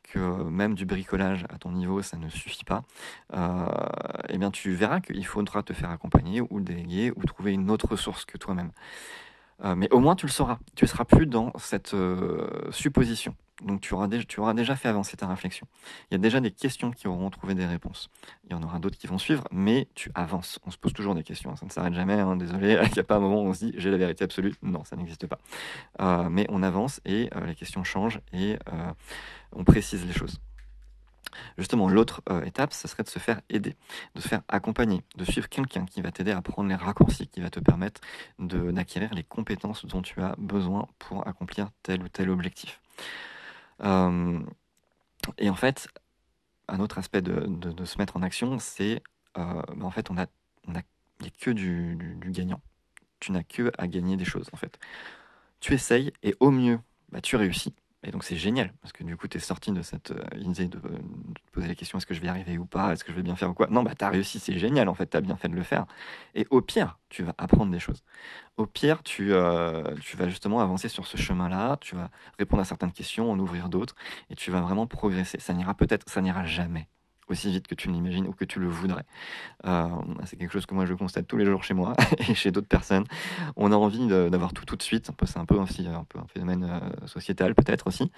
que 0.03 0.19
même 0.19 0.75
du 0.75 0.85
bricolage 0.85 1.45
à 1.49 1.57
ton 1.57 1.71
niveau, 1.71 2.01
ça 2.01 2.17
ne 2.17 2.29
suffit 2.29 2.65
pas, 2.65 2.83
euh, 3.33 3.65
eh 4.29 4.37
bien, 4.37 4.51
tu 4.51 4.73
verras 4.73 4.99
qu'il 4.99 5.25
faudra 5.25 5.63
te 5.63 5.73
faire 5.73 5.89
accompagner 5.89 6.41
ou 6.41 6.59
déléguer 6.59 7.11
ou 7.15 7.23
trouver 7.23 7.53
une 7.53 7.71
autre 7.71 7.87
ressource 7.87 8.25
que 8.25 8.37
toi-même. 8.37 8.71
Euh, 9.63 9.75
mais 9.75 9.89
au 9.91 9.99
moins, 9.99 10.15
tu 10.15 10.27
le 10.27 10.31
sauras. 10.31 10.59
Tu 10.75 10.85
ne 10.85 10.89
seras 10.89 11.05
plus 11.05 11.25
dans 11.25 11.51
cette 11.57 11.95
supposition. 12.71 13.35
Donc 13.61 13.81
tu 13.81 13.93
auras, 13.93 14.07
déjà, 14.07 14.75
fait 14.75 14.89
avancer 14.89 15.17
ta 15.17 15.27
réflexion. 15.27 15.67
Il 16.09 16.13
y 16.13 16.15
a 16.15 16.17
déjà 16.17 16.39
des 16.39 16.51
questions 16.51 16.91
qui 16.91 17.07
auront 17.07 17.29
trouvé 17.29 17.53
des 17.53 17.65
réponses. 17.65 18.09
Il 18.45 18.51
y 18.51 18.55
en 18.55 18.63
aura 18.63 18.79
d'autres 18.79 18.97
qui 18.97 19.07
vont 19.07 19.17
suivre, 19.17 19.47
mais 19.51 19.87
tu 19.95 20.11
avances. 20.15 20.59
On 20.65 20.71
se 20.71 20.77
pose 20.77 20.93
toujours 20.93 21.15
des 21.15 21.23
questions, 21.23 21.55
ça 21.55 21.65
ne 21.65 21.71
s'arrête 21.71 21.93
jamais. 21.93 22.19
Hein, 22.19 22.35
désolé, 22.35 22.79
il 22.83 22.93
n'y 22.93 22.99
a 22.99 23.03
pas 23.03 23.15
un 23.15 23.19
moment 23.19 23.43
où 23.43 23.47
on 23.47 23.53
se 23.53 23.65
dit 23.65 23.73
j'ai 23.77 23.91
la 23.91 23.97
vérité 23.97 24.23
absolue. 24.23 24.53
Non, 24.63 24.83
ça 24.83 24.95
n'existe 24.95 25.27
pas. 25.27 25.39
Euh, 26.01 26.29
mais 26.29 26.45
on 26.49 26.63
avance 26.63 27.01
et 27.05 27.29
euh, 27.35 27.45
les 27.45 27.55
questions 27.55 27.83
changent 27.83 28.19
et 28.33 28.57
euh, 28.73 28.91
on 29.51 29.63
précise 29.63 30.05
les 30.05 30.13
choses. 30.13 30.39
Justement, 31.57 31.87
l'autre 31.87 32.21
étape, 32.45 32.73
ce 32.73 32.89
serait 32.89 33.03
de 33.03 33.09
se 33.09 33.17
faire 33.17 33.39
aider, 33.49 33.77
de 34.15 34.21
se 34.21 34.27
faire 34.27 34.41
accompagner, 34.49 35.01
de 35.15 35.23
suivre 35.23 35.47
quelqu'un 35.47 35.85
qui 35.85 36.01
va 36.01 36.11
t'aider 36.11 36.31
à 36.31 36.41
prendre 36.41 36.67
les 36.67 36.75
raccourcis, 36.75 37.29
qui 37.29 37.39
va 37.39 37.49
te 37.49 37.61
permettre 37.61 38.01
d'acquérir 38.37 39.13
les 39.13 39.23
compétences 39.23 39.85
dont 39.85 40.01
tu 40.01 40.21
as 40.21 40.35
besoin 40.37 40.89
pour 40.99 41.25
accomplir 41.25 41.69
tel 41.83 42.03
ou 42.03 42.09
tel 42.09 42.29
objectif. 42.29 42.81
Euh, 43.83 44.39
et 45.37 45.49
en 45.49 45.55
fait, 45.55 45.87
un 46.67 46.79
autre 46.79 46.97
aspect 46.97 47.21
de, 47.21 47.85
se 47.85 47.97
mettre 47.97 48.17
en 48.17 48.21
action, 48.21 48.59
c'est 48.59 49.01
euh, 49.37 49.61
bah, 49.75 49.85
en 49.85 49.91
fait, 49.91 50.09
on 50.11 50.17
a, 50.17 50.25
on 50.67 50.75
a, 50.75 50.81
n'y 51.21 51.27
a 51.27 51.31
que 51.39 51.51
du, 51.51 52.17
gagnant. 52.25 52.61
Tu 53.19 53.31
n'as 53.31 53.43
que 53.43 53.71
à 53.77 53.87
gagner 53.87 54.17
des 54.17 54.25
choses 54.25 54.49
en 54.53 54.57
fait. 54.57 54.79
Tu 55.59 55.73
essayes 55.73 56.11
et 56.23 56.35
au 56.39 56.51
mieux, 56.51 56.79
bah, 57.11 57.21
tu 57.21 57.35
réussis. 57.35 57.75
Et 58.03 58.09
donc 58.11 58.23
c'est 58.23 58.35
génial, 58.35 58.73
parce 58.81 58.93
que 58.93 59.03
du 59.03 59.15
coup, 59.15 59.27
tu 59.27 59.37
es 59.37 59.39
sorti 59.39 59.71
de 59.71 59.81
cette 59.83 60.11
euh, 60.11 60.23
idée 60.35 60.67
de, 60.67 60.79
te 60.79 61.51
poser 61.51 61.67
la 61.67 61.75
question 61.75 61.99
est-ce 61.99 62.07
que 62.07 62.15
je 62.15 62.21
vais 62.21 62.27
y 62.27 62.29
arriver 62.29 62.57
ou 62.57 62.65
pas? 62.65 62.93
Est-ce 62.93 63.03
que 63.03 63.11
je 63.11 63.17
vais 63.17 63.21
bien 63.21 63.35
faire 63.35 63.51
ou 63.51 63.53
quoi? 63.53 63.67
Non, 63.69 63.83
bah 63.83 63.93
tu 63.97 64.03
as 64.03 64.09
réussi, 64.09 64.39
c'est 64.39 64.57
génial, 64.57 64.89
en 64.89 64.95
fait, 64.95 65.07
tu 65.09 65.17
as 65.17 65.21
bien 65.21 65.35
fait 65.35 65.49
de 65.49 65.55
le 65.55 65.63
faire. 65.63 65.85
Et 66.33 66.47
au 66.49 66.61
pire, 66.61 66.99
tu 67.09 67.23
vas 67.23 67.35
apprendre 67.37 67.71
des 67.71 67.79
choses. 67.79 68.03
Au 68.57 68.65
pire, 68.65 69.03
tu, 69.03 69.33
euh, 69.33 69.95
tu 70.01 70.17
vas 70.17 70.29
justement 70.29 70.61
avancer 70.61 70.89
sur 70.89 71.05
ce 71.07 71.17
chemin-là, 71.17 71.77
tu 71.81 71.95
vas 71.95 72.09
répondre 72.39 72.61
à 72.61 72.65
certaines 72.65 72.91
questions, 72.91 73.31
en 73.31 73.39
ouvrir 73.39 73.69
d'autres, 73.69 73.95
et 74.31 74.35
tu 74.35 74.51
vas 74.51 74.61
vraiment 74.61 74.87
progresser. 74.87 75.39
Ça 75.39 75.53
n'ira 75.53 75.75
peut-être, 75.75 76.09
ça 76.09 76.21
n'ira 76.21 76.45
jamais 76.45 76.87
aussi 77.31 77.49
vite 77.49 77.67
que 77.67 77.75
tu 77.75 77.89
l'imagines 77.89 78.27
ou 78.27 78.33
que 78.33 78.45
tu 78.45 78.59
le 78.59 78.67
voudrais. 78.67 79.05
Euh, 79.65 79.87
c'est 80.25 80.37
quelque 80.37 80.51
chose 80.51 80.65
que 80.65 80.75
moi 80.75 80.85
je 80.85 80.93
constate 80.93 81.27
tous 81.27 81.37
les 81.37 81.45
jours 81.45 81.63
chez 81.63 81.73
moi 81.73 81.95
et 82.29 82.35
chez 82.35 82.51
d'autres 82.51 82.67
personnes. 82.67 83.05
On 83.55 83.71
a 83.71 83.75
envie 83.75 84.07
d'avoir 84.07 84.53
tout 84.53 84.65
tout 84.65 84.75
de 84.75 84.83
suite. 84.83 85.09
C'est 85.25 85.37
un 85.37 85.45
peu 85.45 85.55
aussi 85.55 85.87
un 85.87 86.05
phénomène 86.27 86.63
euh, 86.63 87.07
sociétal 87.07 87.55
peut-être 87.55 87.87
aussi. 87.87 88.11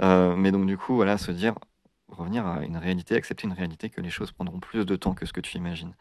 Euh, 0.00 0.34
mais 0.36 0.52
donc 0.52 0.66
du 0.66 0.78
coup 0.78 0.94
voilà 0.94 1.18
se 1.18 1.30
dire 1.30 1.54
revenir 2.08 2.46
à 2.46 2.64
une 2.64 2.76
réalité, 2.76 3.14
accepter 3.14 3.46
une 3.46 3.52
réalité 3.52 3.90
que 3.90 4.00
les 4.00 4.10
choses 4.10 4.32
prendront 4.32 4.58
plus 4.58 4.84
de 4.84 4.96
temps 4.96 5.14
que 5.14 5.26
ce 5.26 5.32
que 5.32 5.40
tu 5.40 5.56
imagines. 5.58 5.94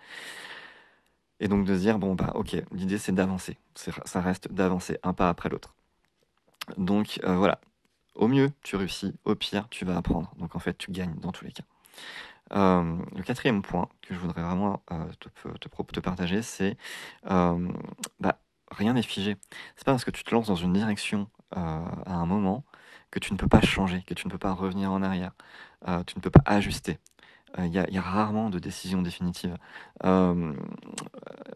Et 1.39 1.47
donc 1.47 1.65
de 1.65 1.75
se 1.75 1.79
dire 1.79 1.99
bon 1.99 2.15
bah 2.15 2.31
ok 2.35 2.55
l'idée 2.71 2.97
c'est 2.97 3.13
d'avancer. 3.13 3.57
Ça 3.75 4.21
reste 4.21 4.51
d'avancer 4.51 4.97
un 5.03 5.13
pas 5.13 5.29
après 5.29 5.49
l'autre. 5.49 5.75
Donc 6.77 7.19
voilà. 7.23 7.59
Au 8.15 8.27
mieux, 8.27 8.51
tu 8.63 8.75
réussis. 8.75 9.15
Au 9.23 9.33
pire, 9.33 9.69
tu 9.69 9.85
vas 9.85 9.95
apprendre. 9.95 10.33
Donc 10.38 10.53
en 10.53 10.59
fait, 10.59 10.77
tu 10.77 10.91
gagnes 10.91 11.15
dans 11.21 11.31
tous 11.31 11.45
les 11.45 11.53
cas. 11.53 11.63
Euh, 12.53 12.98
le 13.15 13.24
quatrième 13.24 13.62
point 13.62 13.89
que 14.01 14.13
je 14.13 14.20
voudrais 14.20 14.41
vraiment 14.41 14.82
euh, 14.91 15.06
te, 15.20 16.00
partager, 16.00 16.41
c'est 16.41 16.77
euh, 17.29 17.68
bah, 18.20 18.39
rien 18.72 18.94
n'est 18.94 19.03
figé. 19.03 19.38
C'est 19.75 19.86
pas 19.86 19.91
parce 19.91 20.06
que 20.06 20.12
tu 20.12 20.24
te 20.24 20.34
lances 20.34 20.48
dans 20.48 20.56
une 20.56 20.74
direction 20.74 21.29
à 21.51 22.13
un 22.13 22.25
moment 22.27 22.63
que 23.10 23.18
tu 23.18 23.34
ne 23.34 23.38
peux 23.38 23.48
pas 23.48 23.62
changer, 23.62 24.03
que 24.03 24.13
tu 24.13 24.27
ne 24.27 24.32
peux 24.32 24.38
pas 24.38 24.53
revenir 24.53 24.91
en 24.91 25.01
arrière, 25.01 25.32
tu 26.06 26.15
ne 26.15 26.22
peux 26.22 26.29
pas 26.29 26.44
ajuster. 26.46 27.00
Il 27.58 27.74
y, 27.74 27.98
a 27.98 28.01
rarement 28.01 28.51
de 28.51 28.60
décision 28.60 29.01
définitive. 29.01 29.58
Il 30.03 30.56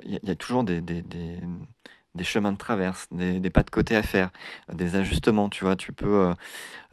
y, 0.03 0.31
a 0.31 0.35
toujours 0.35 0.63
des 0.63 0.81
chemins 2.21 2.51
de 2.51 2.57
traverse, 2.57 3.07
des, 3.11 3.49
pas 3.49 3.63
de 3.63 3.69
côté 3.71 3.95
à 3.95 4.03
faire, 4.03 4.29
des 4.71 4.95
ajustements, 4.95 5.49
tu 5.49 5.63
vois, 5.63 5.75
tu 5.75 5.91
peux, 5.93 6.27
euh, 6.27 6.33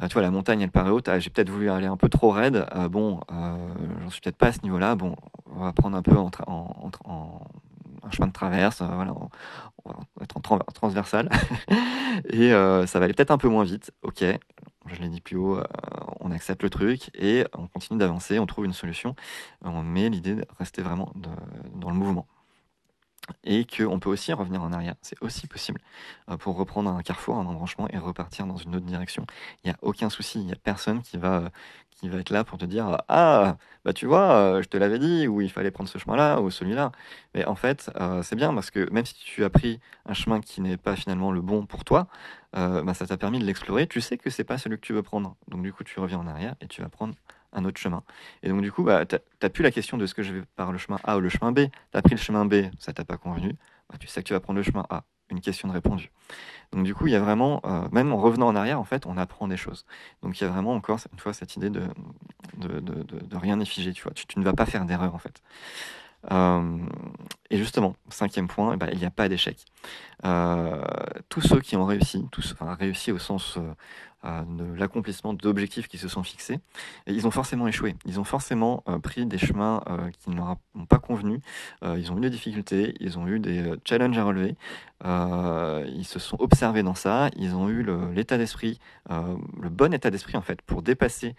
tu 0.09 0.15
vois, 0.15 0.23
la 0.23 0.31
montagne 0.31 0.63
elle 0.63 0.71
paraît 0.71 0.91
haute, 0.91 1.09
ah, 1.09 1.19
j'ai 1.19 1.29
peut-être 1.29 1.51
voulu 1.51 1.69
aller 1.71 1.87
un 1.87 1.99
peu 1.99 2.09
trop 2.09 2.31
raide, 2.31 2.67
euh, 2.75 2.89
bon, 2.89 3.21
euh, 3.31 3.57
j'en 4.03 4.11
suis 4.11 4.23
peut-être 4.23 4.39
pas 4.39 4.49
à 4.49 4.53
ce 4.53 4.63
niveau-là, 4.63 4.95
bon, 4.95 5.17
on 5.55 5.61
va 5.61 5.73
prendre 5.75 5.97
un 5.97 6.03
peu 6.03 6.17
en, 6.17 6.31
en, 6.47 7.41
un 8.03 8.11
chemin 8.11 8.29
de 8.29 8.33
traverse, 8.33 8.81
voilà, 8.81 9.13
on, 9.13 9.29
va 9.85 9.95
être 10.23 10.37
en 10.39 10.41
transversal, 10.41 11.29
et 12.31 12.51
ça 12.51 12.99
va 12.99 13.05
aller 13.05 13.15
peut-être 13.15 13.31
un 13.31 13.39
peu 13.39 13.49
moins 13.49 13.65
vite, 13.65 13.93
ok, 14.03 14.25
je 14.87 15.01
l'ai 15.03 15.09
dit 15.11 15.21
plus 15.21 15.37
haut, 15.37 15.61
on 16.21 16.31
accepte 16.31 16.63
le 16.63 16.71
truc, 16.71 17.11
et 17.15 17.45
on 17.57 17.67
continue 17.67 17.99
d'avancer, 17.99 18.39
on 18.39 18.47
trouve 18.47 18.65
une 18.65 18.73
solution, 18.73 19.15
on 19.63 19.83
met 19.83 20.09
l'idée 20.09 20.35
de 20.35 20.47
rester 20.59 20.81
vraiment 20.81 21.13
dans 21.75 21.91
le 21.91 21.97
mouvement 21.97 22.27
et 23.45 23.65
qu'on 23.65 23.99
peut 23.99 24.11
aussi 24.11 24.33
revenir 24.33 24.63
en 24.63 24.73
arrière. 24.73 24.95
C'est 25.03 25.21
aussi 25.23 25.47
possible 25.47 25.81
euh, 26.31 26.37
pour 26.37 26.57
reprendre 26.57 26.91
un 26.91 27.03
carrefour, 27.03 27.37
un 27.37 27.47
embranchement 27.47 27.89
et 27.89 27.99
repartir 27.99 28.47
dans 28.47 28.57
une 28.57 28.77
autre 28.77 28.87
direction. 28.87 29.27
Il 29.65 29.69
n'y 29.69 29.73
a 29.73 29.79
aucun 29.83 30.11
souci, 30.11 30.41
il 30.41 30.47
n'y 30.47 30.53
a 30.53 30.57
personne 30.57 31.03
qui 31.03 31.17
va, 31.17 31.51
qui 31.91 32.09
va 32.09 32.19
être 32.19 32.31
là 32.31 32.45
pour 32.45 32.59
te 32.59 32.65
dire 32.65 32.99
Ah, 33.09 33.57
bah 33.85 33.93
tu 33.93 34.07
vois, 34.07 34.33
euh, 34.33 34.63
je 34.63 34.69
te 34.69 34.77
l'avais 34.77 34.99
dit, 34.99 35.29
ou 35.29 35.41
il 35.41 35.51
fallait 35.51 35.71
prendre 35.71 35.89
ce 35.89 35.99
chemin-là 35.99 36.41
ou 36.41 36.51
celui-là. 36.51 36.93
Mais 37.35 37.45
en 37.45 37.55
fait, 37.55 37.91
euh, 38.01 38.23
c'est 38.23 38.37
bien 38.37 38.53
parce 38.55 38.71
que 38.71 38.91
même 38.91 39.07
si 39.07 39.15
tu 39.15 39.45
as 39.45 39.51
pris 39.51 39.81
un 40.07 40.15
chemin 40.15 40.41
qui 40.41 40.61
n'est 40.61 40.77
pas 40.77 40.97
finalement 40.97 41.33
le 41.33 41.41
bon 41.41 41.67
pour 41.67 41.85
toi, 41.85 42.09
bah, 42.53 42.95
ça 42.95 43.07
t'a 43.07 43.17
permis 43.17 43.39
de 43.39 43.45
l'explorer. 43.45 43.87
Tu 43.87 44.01
sais 44.01 44.19
que 44.19 44.29
c'est 44.29 44.45
pas 44.45 44.59
celui 44.59 44.77
que 44.77 44.87
tu 44.87 44.93
veux 44.93 45.03
prendre. 45.03 45.37
Donc 45.49 45.63
du 45.63 45.73
coup, 45.73 45.85
tu 45.85 46.01
reviens 46.01 46.19
en 46.19 46.27
arrière 46.27 46.57
et 46.61 46.67
tu 46.67 46.83
vas 46.83 46.89
prendre 46.89 47.15
un 47.53 47.65
autre 47.65 47.81
chemin. 47.81 48.03
Et 48.43 48.49
donc, 48.49 48.63
du 48.63 48.73
coup, 48.73 48.83
bah, 48.83 49.05
tu 49.07 49.17
n'as 49.43 49.49
plus 49.49 49.63
la 49.63 49.71
question 49.71 49.97
de 49.97 50.07
ce 50.07 50.15
que 50.15 50.23
je 50.23 50.35
vais 50.35 50.43
par 50.57 50.73
le 50.73 50.79
chemin 50.79 50.99
A 51.05 51.17
ou 51.17 51.21
le 51.21 51.29
chemin 51.29 51.53
B. 51.53 51.61
Tu 51.93 51.99
as 51.99 52.03
pris 52.03 52.15
le 52.15 52.21
chemin 52.21 52.45
B, 52.45 52.67
ça 52.79 52.93
t'a 52.93 53.05
pas 53.05 53.17
convenu. 53.17 53.57
Bah, 53.89 53.97
tu 53.99 54.07
sais 54.07 54.23
que 54.23 54.29
tu 54.29 54.33
vas 54.33 54.41
prendre 54.41 54.59
le 54.59 54.63
chemin 54.63 54.87
A. 54.91 55.05
Une 55.31 55.41
question 55.41 55.69
de 55.69 55.73
répondu. 55.73 56.11
Donc, 56.73 56.85
du 56.85 56.93
coup, 56.93 57.07
il 57.07 57.13
y 57.13 57.17
a 57.17 57.21
vraiment, 57.21 57.61
euh, 57.65 57.89
même 57.93 58.13
en 58.13 58.17
revenant 58.17 58.49
en 58.49 58.57
arrière, 58.57 58.81
en 58.81 58.85
fait, 58.85 59.07
on 59.07 59.17
apprend 59.17 59.47
des 59.47 59.57
choses. 59.57 59.87
Donc, 60.23 60.41
il 60.41 60.45
y 60.45 60.47
a 60.47 60.51
vraiment 60.51 60.75
encore, 60.75 60.99
une 61.13 61.19
fois, 61.21 61.33
cette 61.33 61.55
idée 61.55 61.71
de, 61.71 61.83
de, 62.57 62.81
de, 62.81 63.37
rien 63.37 63.57
n'est. 63.57 63.65
Tu, 63.65 64.03
vois. 64.03 64.13
Tu, 64.13 64.27
ne 64.39 64.45
vas 64.45 64.55
pas 64.55 64.67
faire 64.67 64.85
d'erreur, 64.87 65.15
en 65.15 65.19
fait. 65.19 65.41
Euh, 66.33 66.79
et 67.49 67.59
justement, 67.59 67.95
cinquième 68.09 68.49
point, 68.49 68.75
eh 68.75 68.77
ben, 68.77 68.89
il 68.93 68.99
n'y 68.99 69.05
a 69.05 69.11
pas 69.11 69.29
d'échec. 69.29 69.65
Euh, 70.25 70.83
tous 71.29 71.41
ceux 71.41 71.61
qui 71.61 71.77
ont 71.77 71.87
réussi, 71.87 72.27
tous, 72.33 72.53
enfin 72.53 72.75
réussi 72.75 73.13
au 73.13 73.19
sens 73.19 73.57
de 74.23 74.75
l'accomplissement 74.75 75.33
d'objectifs 75.33 75.89
qui 75.89 75.99
se 75.99 76.09
sont 76.09 76.23
fixés, 76.23 76.61
ils 77.07 77.27
ont 77.27 77.31
forcément 77.31 77.67
échoué. 77.67 77.95
Ils 78.05 78.21
ont 78.21 78.25
forcément 78.25 78.83
euh, 78.89 78.99
pris 78.99 79.25
des 79.27 79.39
chemins 79.39 79.83
euh, 79.89 80.11
qui 80.11 80.31
ne 80.31 80.37
leur 80.37 80.57
ont 80.75 80.87
pas 80.87 80.99
convenu. 80.99 81.41
Euh, 81.83 81.97
ils 81.99 82.13
ont 82.13 82.19
eu 82.19 82.21
des 82.21 82.31
difficultés, 82.31 82.95
ils 83.01 83.19
ont 83.19 83.27
eu 83.27 83.41
des 83.41 83.73
challenges 83.85 84.19
à 84.19 84.25
relever. 84.25 84.57
ils 85.03 86.05
se 86.05 86.19
sont 86.19 86.37
observés 86.41 86.83
dans 86.83 86.95
ça. 86.95 87.31
Ils 87.37 87.55
ont 87.55 87.69
eu 87.69 87.87
l'état 88.13 88.37
d'esprit, 88.37 88.79
le 89.09 89.69
bon 89.69 89.93
état 89.95 90.11
d'esprit 90.11 90.37
en 90.37 90.43
fait, 90.43 90.61
pour 90.63 90.83
dépasser 90.83 91.35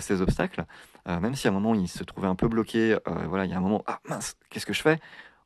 ces 0.00 0.20
obstacles. 0.20 0.64
même 1.06 1.34
si 1.34 1.48
à 1.48 1.50
un 1.50 1.54
moment 1.54 1.74
ils 1.74 1.88
se 1.88 2.04
trouvaient 2.04 2.28
un 2.28 2.34
peu 2.34 2.48
bloqués, 2.48 2.96
voilà, 3.28 3.44
il 3.46 3.50
y 3.50 3.54
a 3.54 3.56
un 3.56 3.60
moment, 3.60 3.82
ah 3.86 4.00
mince, 4.08 4.36
qu'est-ce 4.50 4.66
que 4.66 4.74
je 4.74 4.82
fais? 4.82 4.98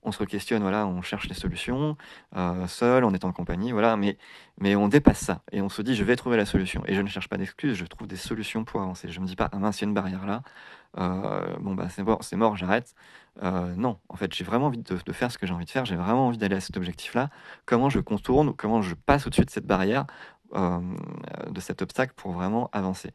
On 0.03 0.13
se 0.13 0.25
questionne, 0.25 0.63
voilà, 0.63 0.87
on 0.87 1.03
cherche 1.03 1.29
les 1.29 1.35
solutions, 1.35 1.97
euh, 2.37 2.67
seul, 2.67 3.05
en 3.05 3.13
étant 3.13 3.29
en 3.29 3.33
compagnie, 3.33 3.73
voilà, 3.73 3.97
mais, 3.97 4.17
on 4.77 4.89
dépasse 4.89 5.21
ça 5.21 5.43
et 5.53 5.63
on 5.63 5.69
se 5.69 5.83
dit, 5.83 5.95
je 5.95 6.05
vais 6.05 6.17
trouver 6.17 6.37
la 6.37 6.47
solution. 6.47 6.83
Et 6.87 6.95
je 6.95 7.01
ne 7.01 7.09
cherche 7.09 7.29
pas 7.29 7.37
d'excuses, 7.37 7.75
je 7.77 7.85
trouve 7.85 8.07
des 8.07 8.17
solutions 8.17 8.65
pour 8.65 8.81
avancer. 8.81 9.09
Je 9.09 9.19
ne 9.19 9.25
me 9.25 9.29
dis 9.29 9.37
pas, 9.37 9.49
ah 9.53 9.59
mince, 9.59 9.81
il 9.81 9.83
y 9.83 9.85
a 9.85 9.89
une 9.89 9.95
barrière 9.95 10.27
là, 10.27 10.43
euh, 10.99 11.57
bon, 11.61 11.75
bah 11.75 11.89
c'est 11.89 12.37
mort, 12.37 12.57
j'arrête. 12.57 12.95
Euh, 13.43 13.75
non, 13.77 13.99
en 14.09 14.17
fait, 14.17 14.35
j'ai 14.35 14.45
vraiment 14.45 14.67
envie 14.67 14.79
de, 14.79 14.97
de, 15.05 15.13
faire 15.13 15.31
ce 15.31 15.39
que 15.39 15.47
j'ai 15.47 15.55
envie 15.55 15.65
de 15.65 15.71
faire, 15.71 15.85
j'ai 15.85 15.97
vraiment 15.97 16.27
envie 16.27 16.39
d'aller 16.39 16.57
à 16.57 16.61
cet 16.61 16.77
objectif-là. 16.77 17.31
Comment 17.65 17.89
je 17.89 18.01
contourne 18.01 18.49
ou 18.49 18.55
comment 18.55 18.83
je 18.83 18.95
passe 18.95 19.27
au-dessus 19.27 19.45
de 19.45 19.51
cette 19.51 19.67
barrière 19.67 20.07
euh, 20.55 20.81
de 21.49 21.61
cet 21.61 21.81
obstacle 21.81 22.13
pour 22.17 22.33
vraiment 22.33 22.71
avancer. 22.73 23.13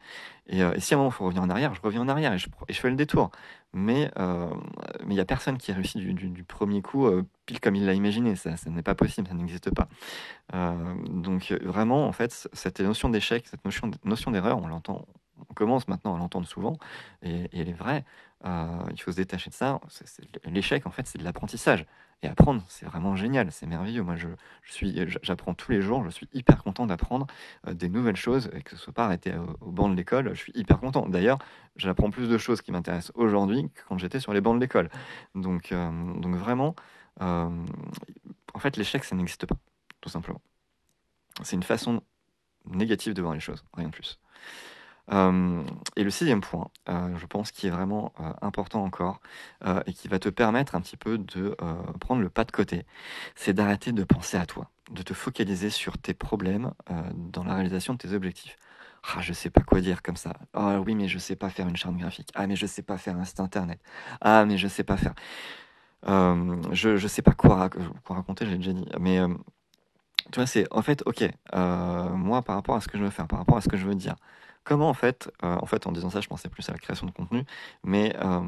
Et, 0.47 0.63
euh, 0.63 0.73
si 0.79 0.93
à 0.93 0.97
un 0.97 0.99
moment 0.99 1.09
il 1.09 1.13
faut 1.13 1.25
revenir 1.25 1.43
en 1.43 1.49
arrière, 1.49 1.73
je 1.73 1.81
reviens 1.81 2.01
en 2.01 2.07
arrière 2.07 2.31
et 2.31 2.37
je, 2.37 2.47
fais 2.71 2.89
le 2.89 2.95
détour. 2.95 3.29
Mais 3.73 4.09
euh, 4.17 4.49
il 5.01 5.09
n'y 5.09 5.19
a 5.19 5.25
personne 5.25 5.57
qui 5.57 5.71
a 5.71 5.75
réussi 5.75 5.97
du, 5.99 6.43
premier 6.43 6.81
coup 6.81 7.09
pile 7.45 7.59
comme 7.59 7.75
il 7.75 7.85
l'a 7.85 7.93
imaginé. 7.93 8.37
Ça, 8.37 8.51
n'est 8.67 8.83
pas 8.83 8.95
possible, 8.95 9.27
ça 9.27 9.33
n'existe 9.33 9.69
pas. 9.71 9.89
donc 11.09 11.51
vraiment, 11.61 12.07
en 12.07 12.13
fait, 12.13 12.47
cette 12.53 12.79
notion 12.79 13.09
d'échec, 13.09 13.45
cette 13.47 13.65
notion, 13.65 13.91
notion 14.05 14.31
d'erreur, 14.31 14.57
on 14.57 14.67
l'entend, 14.67 15.05
on 15.49 15.53
commence 15.53 15.89
maintenant 15.89 16.15
à 16.15 16.19
l'entendre 16.19 16.47
souvent, 16.47 16.77
et, 17.21 17.49
et 17.51 17.59
elle 17.59 17.69
est 17.69 17.73
vraie. 17.73 18.05
il 18.45 19.01
faut 19.01 19.11
se 19.11 19.17
détacher 19.17 19.49
de 19.49 19.55
ça. 19.55 19.81
L'échec, 20.45 20.87
en 20.87 20.91
fait, 20.91 21.05
c'est 21.05 21.17
de 21.17 21.23
l'apprentissage. 21.25 21.85
Et 22.21 22.27
apprendre, 22.27 22.63
c'est 22.67 22.85
vraiment 22.85 23.15
génial, 23.15 23.51
c'est 23.51 23.65
merveilleux. 23.65 24.01
Moi, 24.01 24.15
je, 24.15 24.27
suis, 24.63 24.97
j'apprends 25.21 25.53
tous 25.53 25.71
les 25.71 25.81
jours, 25.81 26.03
je 26.03 26.09
suis 26.09 26.27
hyper 26.33 26.63
content 26.63 26.87
d'apprendre 26.87 27.27
euh, 27.67 27.73
des 27.73 27.89
nouvelles 27.89 28.15
choses, 28.15 28.49
et 28.53 28.61
que 28.61 28.71
ce 28.71 28.77
soit 28.77 28.93
pas 28.93 29.05
arrêté 29.05 29.33
au, 29.61 29.71
banc 29.71 29.89
de 29.89 29.95
l'école, 29.95 30.29
je 30.33 30.39
suis 30.39 30.53
hyper 30.55 30.79
content. 30.79 31.07
D'ailleurs, 31.07 31.39
j'apprends 31.75 32.09
plus 32.09 32.29
de 32.29 32.37
choses 32.37 32.61
qui 32.61 32.71
m'intéressent 32.71 33.11
aujourd'hui 33.15 33.69
que 33.73 33.81
quand 33.87 33.97
j'étais 33.97 34.19
sur 34.19 34.33
les 34.33 34.41
bancs 34.41 34.55
de 34.55 34.61
l'école. 34.61 34.89
Donc, 35.35 35.71
euh, 35.71 35.91
vraiment, 36.23 36.75
euh, 37.21 37.49
en 38.53 38.59
fait, 38.59 38.77
l'échec, 38.77 39.03
ça 39.03 39.15
n'existe 39.15 39.45
pas, 39.45 39.57
tout 40.01 40.09
simplement. 40.09 40.41
C'est 41.43 41.55
une 41.55 41.63
façon 41.63 42.01
négative 42.65 43.13
de 43.13 43.21
voir 43.21 43.33
les 43.33 43.39
choses, 43.39 43.63
rien 43.73 43.87
de 43.87 43.93
plus. 43.93 44.19
Euh, 45.11 45.63
et 45.95 46.03
le 46.03 46.09
sixième 46.09 46.41
point, 46.41 46.69
euh, 46.89 47.15
je 47.17 47.25
pense, 47.25 47.51
qui 47.51 47.67
est 47.67 47.69
vraiment 47.69 48.13
euh, 48.19 48.31
important 48.41 48.83
encore 48.83 49.19
et 49.85 49.93
qui 49.93 50.07
va 50.07 50.19
te 50.19 50.29
permettre 50.29 50.75
un 50.75 50.81
petit 50.81 50.97
peu 50.97 51.17
de 51.17 51.55
prendre 51.99 52.21
le 52.21 52.29
pas 52.29 52.43
de 52.43 52.51
côté, 52.51 52.85
c'est 53.35 53.53
d'arrêter 53.53 53.91
de 53.91 54.03
penser 54.03 54.37
à 54.37 54.45
toi, 54.45 54.69
de 54.91 55.01
te 55.01 55.13
focaliser 55.13 55.69
sur 55.69 55.97
tes 55.97 56.13
problèmes 56.13 56.71
dans 57.15 57.43
la 57.43 57.55
réalisation 57.55 57.93
de 57.93 57.97
tes 57.99 58.13
objectifs. 58.13 58.57
Ah, 59.03 59.21
je 59.21 59.33
sais 59.33 59.49
pas 59.49 59.61
quoi 59.61 59.81
dire 59.81 60.01
comme 60.01 60.15
ça. 60.17 60.33
Ah 60.53 60.79
oui, 60.81 60.95
mais 60.95 61.07
je 61.07 61.19
sais 61.19 61.35
pas 61.35 61.49
faire 61.49 61.67
une 61.67 61.75
charte 61.75 61.95
graphique. 61.95 62.29
Ah, 62.35 62.47
mais 62.47 62.55
je 62.55 62.65
sais 62.65 62.81
pas 62.83 62.97
faire 62.97 63.17
un 63.17 63.25
site 63.25 63.39
internet. 63.39 63.79
Ah, 64.21 64.45
mais 64.45 64.57
je 64.57 64.67
sais 64.67 64.83
pas 64.83 64.97
faire. 64.97 65.13
je, 66.71 66.97
je 66.97 67.07
sais 67.07 67.21
pas 67.21 67.33
quoi, 67.33 67.69
quoi 68.03 68.17
raconter, 68.17 68.45
j'ai 68.45 68.57
déjà 68.57 68.73
dit. 68.73 68.85
Mais 68.99 69.19
tu 70.31 70.39
vois, 70.39 70.47
c'est 70.47 70.67
en 70.71 70.81
fait, 70.81 71.03
ok, 71.05 71.23
moi 71.53 72.41
par 72.41 72.55
rapport 72.55 72.75
à 72.75 72.81
ce 72.81 72.87
que 72.87 72.97
je 72.97 73.03
veux 73.03 73.09
faire, 73.09 73.27
par 73.27 73.39
rapport 73.39 73.57
à 73.57 73.61
ce 73.61 73.69
que 73.69 73.77
je 73.77 73.85
veux 73.87 73.95
dire, 73.95 74.15
comment 74.65 74.89
en 74.89 74.93
fait, 74.93 75.31
euh, 75.43 75.55
en 75.55 75.65
fait, 75.65 75.87
en 75.87 75.93
disant 75.93 76.09
ça, 76.09 76.19
je 76.19 76.27
pensais 76.27 76.49
plus 76.49 76.67
à 76.69 76.73
la 76.73 76.77
création 76.79 77.07
de 77.07 77.11
contenu, 77.11 77.45
mais 77.85 78.13
euh, 78.21 78.41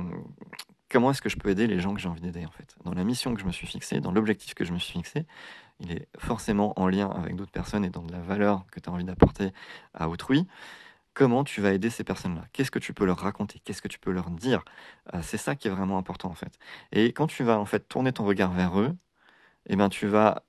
comment 0.89 1.11
est-ce 1.11 1.21
que 1.21 1.29
je 1.29 1.37
peux 1.37 1.49
aider 1.49 1.67
les 1.67 1.79
gens 1.79 1.93
que 1.93 2.01
j'ai 2.01 2.09
envie 2.09 2.21
d'aider 2.21 2.45
en 2.45 2.51
fait? 2.51 2.75
Dans 2.83 2.93
la 2.93 3.05
mission 3.05 3.33
que 3.33 3.39
je 3.39 3.45
me 3.45 3.53
suis 3.53 3.67
fixée, 3.67 4.01
dans 4.01 4.11
l'objectif 4.11 4.53
que 4.53 4.65
je 4.65 4.73
me 4.73 4.79
suis 4.79 4.93
fixé, 4.93 5.25
il 5.79 5.91
est 5.91 6.07
forcément 6.17 6.73
en 6.77 6.89
lien 6.89 7.09
avec 7.09 7.35
d'autres 7.37 7.51
personnes 7.51 7.85
et 7.85 7.89
dans 7.89 8.03
de 8.03 8.11
la 8.11 8.19
valeur 8.19 8.65
que 8.71 8.81
tu 8.81 8.89
as 8.89 8.93
envie 8.93 9.05
d'apporter 9.05 9.53
à 9.93 10.09
autrui. 10.09 10.47
Comment 11.13 11.43
tu 11.43 11.61
vas 11.61 11.73
aider 11.73 11.89
ces 11.89 12.03
personnes-là? 12.03 12.45
Qu'est-ce 12.53 12.71
que 12.71 12.79
tu 12.79 12.93
peux 12.93 13.05
leur 13.05 13.17
raconter? 13.19 13.59
Qu'est-ce 13.63 13.81
que 13.81 13.87
tu 13.87 13.99
peux 13.99 14.11
leur 14.11 14.29
dire? 14.29 14.63
Euh, 15.13 15.21
C'est 15.23 15.37
ça 15.37 15.55
qui 15.55 15.67
est 15.67 15.71
vraiment 15.71 15.97
important 15.97 16.29
en 16.29 16.35
fait. 16.35 16.59
Et 16.91 17.13
quand 17.13 17.27
tu 17.27 17.43
vas 17.43 17.59
en 17.59 17.65
fait 17.65 17.87
tourner 17.87 18.13
ton 18.13 18.25
regard 18.25 18.51
vers 18.51 18.79
eux, 18.79 18.95
eh 19.67 19.75
ben 19.75 19.89
tu 19.89 20.07
vas 20.07 20.43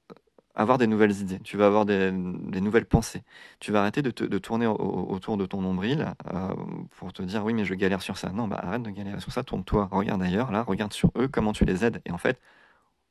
avoir 0.58 0.76
des 0.76 0.86
nouvelles 0.88 1.20
idées, 1.20 1.38
tu 1.40 1.56
vas 1.56 1.66
avoir 1.66 1.86
des, 1.86 2.10
nouvelles 2.10 2.84
pensées. 2.84 3.22
Tu 3.60 3.72
vas 3.72 3.80
arrêter 3.80 4.02
de, 4.02 4.10
de 4.10 4.38
tourner 4.38 4.66
autour 4.66 5.36
de 5.36 5.46
ton 5.46 5.62
nombril 5.62 6.12
euh, 6.34 6.54
pour 6.96 7.12
te 7.12 7.22
dire 7.22 7.44
oui 7.44 7.54
mais 7.54 7.64
je 7.64 7.74
galère 7.74 8.02
sur 8.02 8.18
ça. 8.18 8.30
Non, 8.30 8.48
bah 8.48 8.60
arrête 8.62 8.82
de 8.82 8.90
galérer 8.90 9.20
sur 9.20 9.32
ça, 9.32 9.44
tourne-toi, 9.44 9.88
regarde 9.92 10.22
ailleurs, 10.22 10.50
là, 10.50 10.62
regarde 10.62 10.92
sur 10.92 11.10
eux, 11.16 11.28
comment 11.28 11.52
tu 11.52 11.64
les 11.64 11.84
aides. 11.84 12.02
Et 12.04 12.10
en 12.10 12.18
fait, 12.18 12.40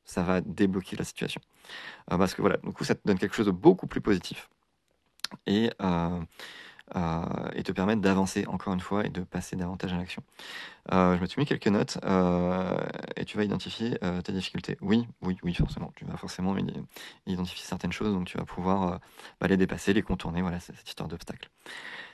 ça 0.06 0.24
va 0.24 0.42
débloquer 0.42 0.98
la 0.98 1.06
situation. 1.06 1.42
Euh, 2.12 2.18
parce 2.18 2.34
que 2.34 2.42
voilà, 2.42 2.58
du 2.58 2.72
coup, 2.74 2.84
ça 2.84 2.96
te 2.96 3.02
donne 3.06 3.18
quelque 3.18 3.36
chose 3.36 3.48
de 3.48 3.52
beaucoup 3.52 3.88
plus 3.88 4.02
positif. 4.02 4.50
Et 5.46 5.72
euh, 5.82 6.22
et 6.96 7.64
te 7.64 7.72
permettre 7.72 8.02
d'avancer 8.02 8.46
encore 8.48 8.74
une 8.74 8.80
fois 8.80 9.06
et 9.06 9.10
de 9.10 9.22
passer 9.22 9.56
davantage 9.56 9.94
à 9.94 9.98
l'action. 9.98 10.24
Euh, 10.94 11.18
je 11.18 11.22
me 11.22 11.26
suis 11.26 11.40
mis 11.40 11.46
quelques 11.46 11.68
notes 11.68 11.98
euh, 12.06 12.78
et 13.16 13.26
tu 13.26 13.38
vas 13.38 13.44
identifier 13.44 13.98
tes 14.24 14.32
difficultés. 14.32 14.78
Oui, 14.82 15.08
oui, 15.22 15.38
oui, 15.44 15.54
forcément. 15.54 15.92
Tu 15.96 16.06
vas 16.06 16.18
forcément 16.18 16.56
identifier 17.26 17.66
certaines 17.66 17.92
choses, 17.92 18.14
donc 18.14 18.26
tu 18.28 18.38
vas 18.38 18.46
pouvoir 18.46 19.00
bah, 19.40 19.48
les 19.48 19.58
dépasser, 19.58 19.94
les 19.94 20.02
contourner. 20.02 20.42
Voilà, 20.42 20.60
cette 20.60 20.88
histoire 20.88 21.10
d'obstacle. 21.10 21.50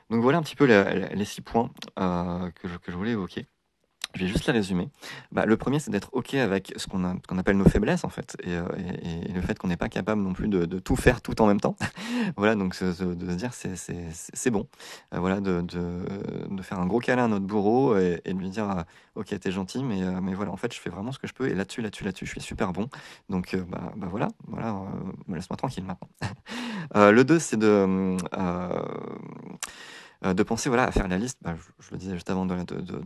Donc 0.10 0.22
voilà 0.22 0.38
un 0.40 0.42
petit 0.42 0.56
peu 0.56 0.66
les, 0.66 1.26
six 1.26 1.42
points 1.42 1.70
que 1.96 2.68
je 2.68 2.96
voulais 2.96 3.12
évoquer. 3.12 3.48
Je 4.16 4.22
vais 4.22 4.28
juste 4.28 4.46
les 4.46 4.54
résumer. 4.54 4.90
Bah, 5.32 5.46
le 5.48 5.58
premier, 5.58 5.80
c'est 5.80 5.90
d'être 5.90 6.10
OK 6.14 6.36
avec 6.36 6.72
ce 6.78 6.86
qu'on 6.88 7.38
appelle 7.38 7.58
nos 7.58 7.68
faiblesses, 7.68 8.04
en 8.04 8.10
fait, 8.10 8.38
et, 8.44 8.54
euh, 8.54 8.64
le 9.34 9.42
fait 9.42 9.58
qu'on 9.58 9.68
n'est 9.68 9.78
pas 9.78 9.90
capable 9.90 10.22
non 10.22 10.34
plus 10.34 10.48
de, 10.48 10.66
tout 10.80 10.96
faire 10.96 11.22
tout 11.22 11.42
en 11.42 11.48
même 11.48 11.60
temps. 11.60 11.76
voilà, 12.38 12.54
donc 12.56 12.78
de 12.80 12.94
se 12.94 13.36
dire, 13.36 13.54
c'est 13.54 14.52
bon. 14.52 14.68
Euh, 15.14 15.20
voilà, 15.20 15.42
de, 15.42 15.66
faire 16.62 16.80
un 16.80 16.86
gros 16.86 17.00
câlin 17.00 17.26
à 17.26 17.28
notre 17.28 17.46
bourreau 17.46 17.98
et, 17.98 18.22
de 18.24 18.38
lui 18.38 18.50
dire, 18.50 18.70
euh, 18.70 18.84
OK, 19.16 19.38
t'es 19.40 19.52
gentil, 19.52 19.84
mais, 19.84 20.02
mais 20.22 20.36
voilà, 20.36 20.52
en 20.52 20.58
fait, 20.58 20.72
je 20.74 20.80
fais 20.80 20.92
vraiment 20.92 21.12
ce 21.12 21.18
que 21.18 21.28
je 21.28 21.34
peux, 21.34 21.50
et 21.50 21.56
là-dessus, 21.56 21.82
là-dessus, 21.82 22.04
là-dessus, 22.04 22.26
je 22.28 22.32
suis 22.32 22.42
super 22.42 22.72
bon. 22.72 22.90
Donc, 23.30 23.56
bah, 23.56 23.94
bah, 23.96 24.08
voilà, 24.10 24.28
voilà 24.48 24.76
laisse-moi 25.28 25.58
tranquille 25.58 25.86
maintenant. 25.86 26.10
le 27.12 27.24
2, 27.24 27.40
c'est 27.40 27.58
de 27.58 28.16
euh, 30.26 30.34
de 30.34 30.44
penser 30.44 30.70
voilà, 30.70 30.86
à 30.86 30.92
faire 30.92 31.08
la 31.08 31.18
liste, 31.18 31.38
bah, 31.42 31.56
je, 31.80 31.92
le 31.92 31.98
disais 31.98 32.14
juste 32.14 32.30
avant, 32.30 32.46
de, 32.46 32.56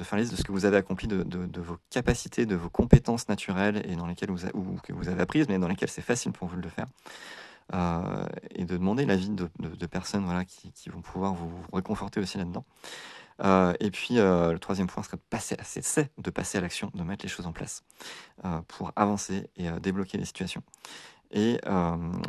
faire 0.03 0.17
la 0.17 0.21
liste 0.21 0.33
de 0.33 0.37
ce 0.37 0.43
que 0.43 0.51
vous 0.51 0.65
avez 0.65 0.77
accompli, 0.77 1.07
de, 1.07 1.61
vos 1.61 1.77
capacités, 1.89 2.45
de 2.45 2.55
vos 2.55 2.69
compétences 2.69 3.27
naturelles 3.27 3.81
et 3.85 3.95
dans 3.95 4.07
lesquelles 4.07 4.29
vous, 4.29 4.45
ou 4.53 4.77
que 4.83 4.93
vous 4.93 5.09
avez 5.09 5.21
apprises, 5.21 5.47
mais 5.47 5.57
dans 5.57 5.67
lesquelles 5.67 5.89
c'est 5.89 6.01
facile 6.01 6.31
pour 6.31 6.47
vous 6.47 6.57
de 6.57 6.61
le 6.61 6.69
faire. 6.69 6.85
Euh, 7.73 8.25
et 8.51 8.63
de 8.63 8.77
demander 8.77 9.05
l'avis 9.05 9.29
de, 9.29 9.85
personnes 9.87 10.23
voilà, 10.23 10.45
qui, 10.45 10.89
vont 10.89 11.01
pouvoir 11.01 11.33
vous 11.33 11.51
réconforter 11.73 12.19
aussi 12.19 12.37
là-dedans. 12.37 12.65
et 13.79 13.91
puis, 13.91 14.15
le 14.15 14.57
troisième 14.57 14.87
point 14.87 15.03
serait 15.03 15.17
de 15.17 15.23
passer 15.29 15.55
à 15.59 15.63
c'est 15.63 16.11
de 16.17 16.29
passer 16.29 16.59
à 16.59 16.61
l'action, 16.61 16.91
de 16.93 17.03
mettre 17.03 17.25
les 17.25 17.29
choses 17.29 17.47
en 17.47 17.51
place, 17.51 17.83
pour 18.67 18.91
avancer 18.95 19.49
et 19.57 19.69
débloquer 19.81 20.17
les 20.17 20.25
situations 20.25 20.63
et 21.31 21.59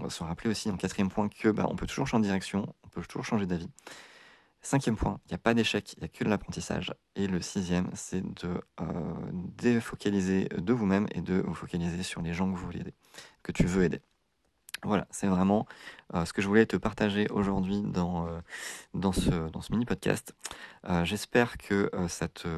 se 0.09 0.25
rappeler 0.25 0.51
aussi 0.51 0.71
en 0.71 0.77
quatrième 0.77 1.11
point 1.11 1.29
que, 1.29 1.51
bah, 1.51 1.67
on 1.69 1.77
peut 1.77 1.87
toujours 1.87 2.07
changer 2.07 2.23
de 2.23 2.29
direction, 2.29 2.75
on 2.85 2.89
peut 2.89 3.03
toujours 3.03 3.25
changer 3.25 3.47
d'avis. 3.47 3.69
Cinquième 4.61 4.97
point, 4.97 5.21
il 5.27 5.29
n'y 5.29 5.35
a 5.35 5.39
pas 5.39 5.55
d'échec, 5.55 5.95
il 5.95 6.01
n'y 6.01 6.05
a 6.07 6.09
que 6.09 6.25
de 6.25 6.29
l'apprentissage. 6.29 6.93
Et 7.15 7.27
le 7.27 7.41
sixième, 7.41 7.91
c'est 7.95 8.23
de 8.23 8.61
défocaliser 9.57 10.49
de 10.57 10.73
vous-même 10.73 11.07
et 11.15 11.21
de 11.21 11.43
vous 11.47 11.55
focaliser 11.55 12.03
sur 12.03 12.23
les 12.23 12.35
gens 12.35 12.51
que 12.51 12.57
vous 12.57 12.67
voulez 12.67 12.81
aider, 12.81 12.95
que 13.43 13.53
tu 13.53 13.67
veux 13.67 13.85
aider. 13.85 14.03
Voilà, 14.85 15.09
c'est 15.11 15.27
vraiment 15.27 15.67
euh, 16.15 16.25
ce 16.25 16.33
que 16.33 16.41
je 16.41 16.47
voulais 16.47 16.65
te 16.65 16.77
partager 16.77 17.27
aujourd'hui 17.31 17.83
dans, 17.83 18.29
euh, 18.29 18.41
dans, 18.95 19.13
ce, 19.13 19.51
dans 19.51 19.61
ce 19.61 19.73
mini 19.73 19.85
podcast. 19.85 20.35
Euh, 20.89 21.05
j'espère 21.05 21.59
que 21.59 21.91
ça 22.09 22.29
te 22.29 22.49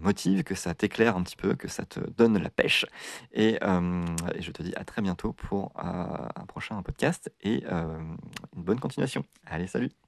motive, 0.00 0.42
que 0.42 0.54
ça 0.56 0.74
t'éclaire 0.74 1.16
un 1.16 1.22
petit 1.22 1.36
peu, 1.36 1.54
que 1.54 1.68
ça 1.68 1.84
te 1.84 2.00
donne 2.00 2.38
la 2.38 2.50
pêche. 2.50 2.84
Et, 3.32 3.54
et 3.54 4.42
je 4.42 4.50
te 4.50 4.62
dis 4.62 4.74
à 4.74 4.84
très 4.84 5.02
bientôt 5.02 5.32
pour 5.32 5.72
un 5.76 6.46
prochain 6.46 6.82
podcast 6.82 7.32
et 7.42 7.64
une 7.64 8.16
bonne 8.56 8.80
continuation. 8.80 9.24
Allez, 9.46 9.66
salut 9.66 10.05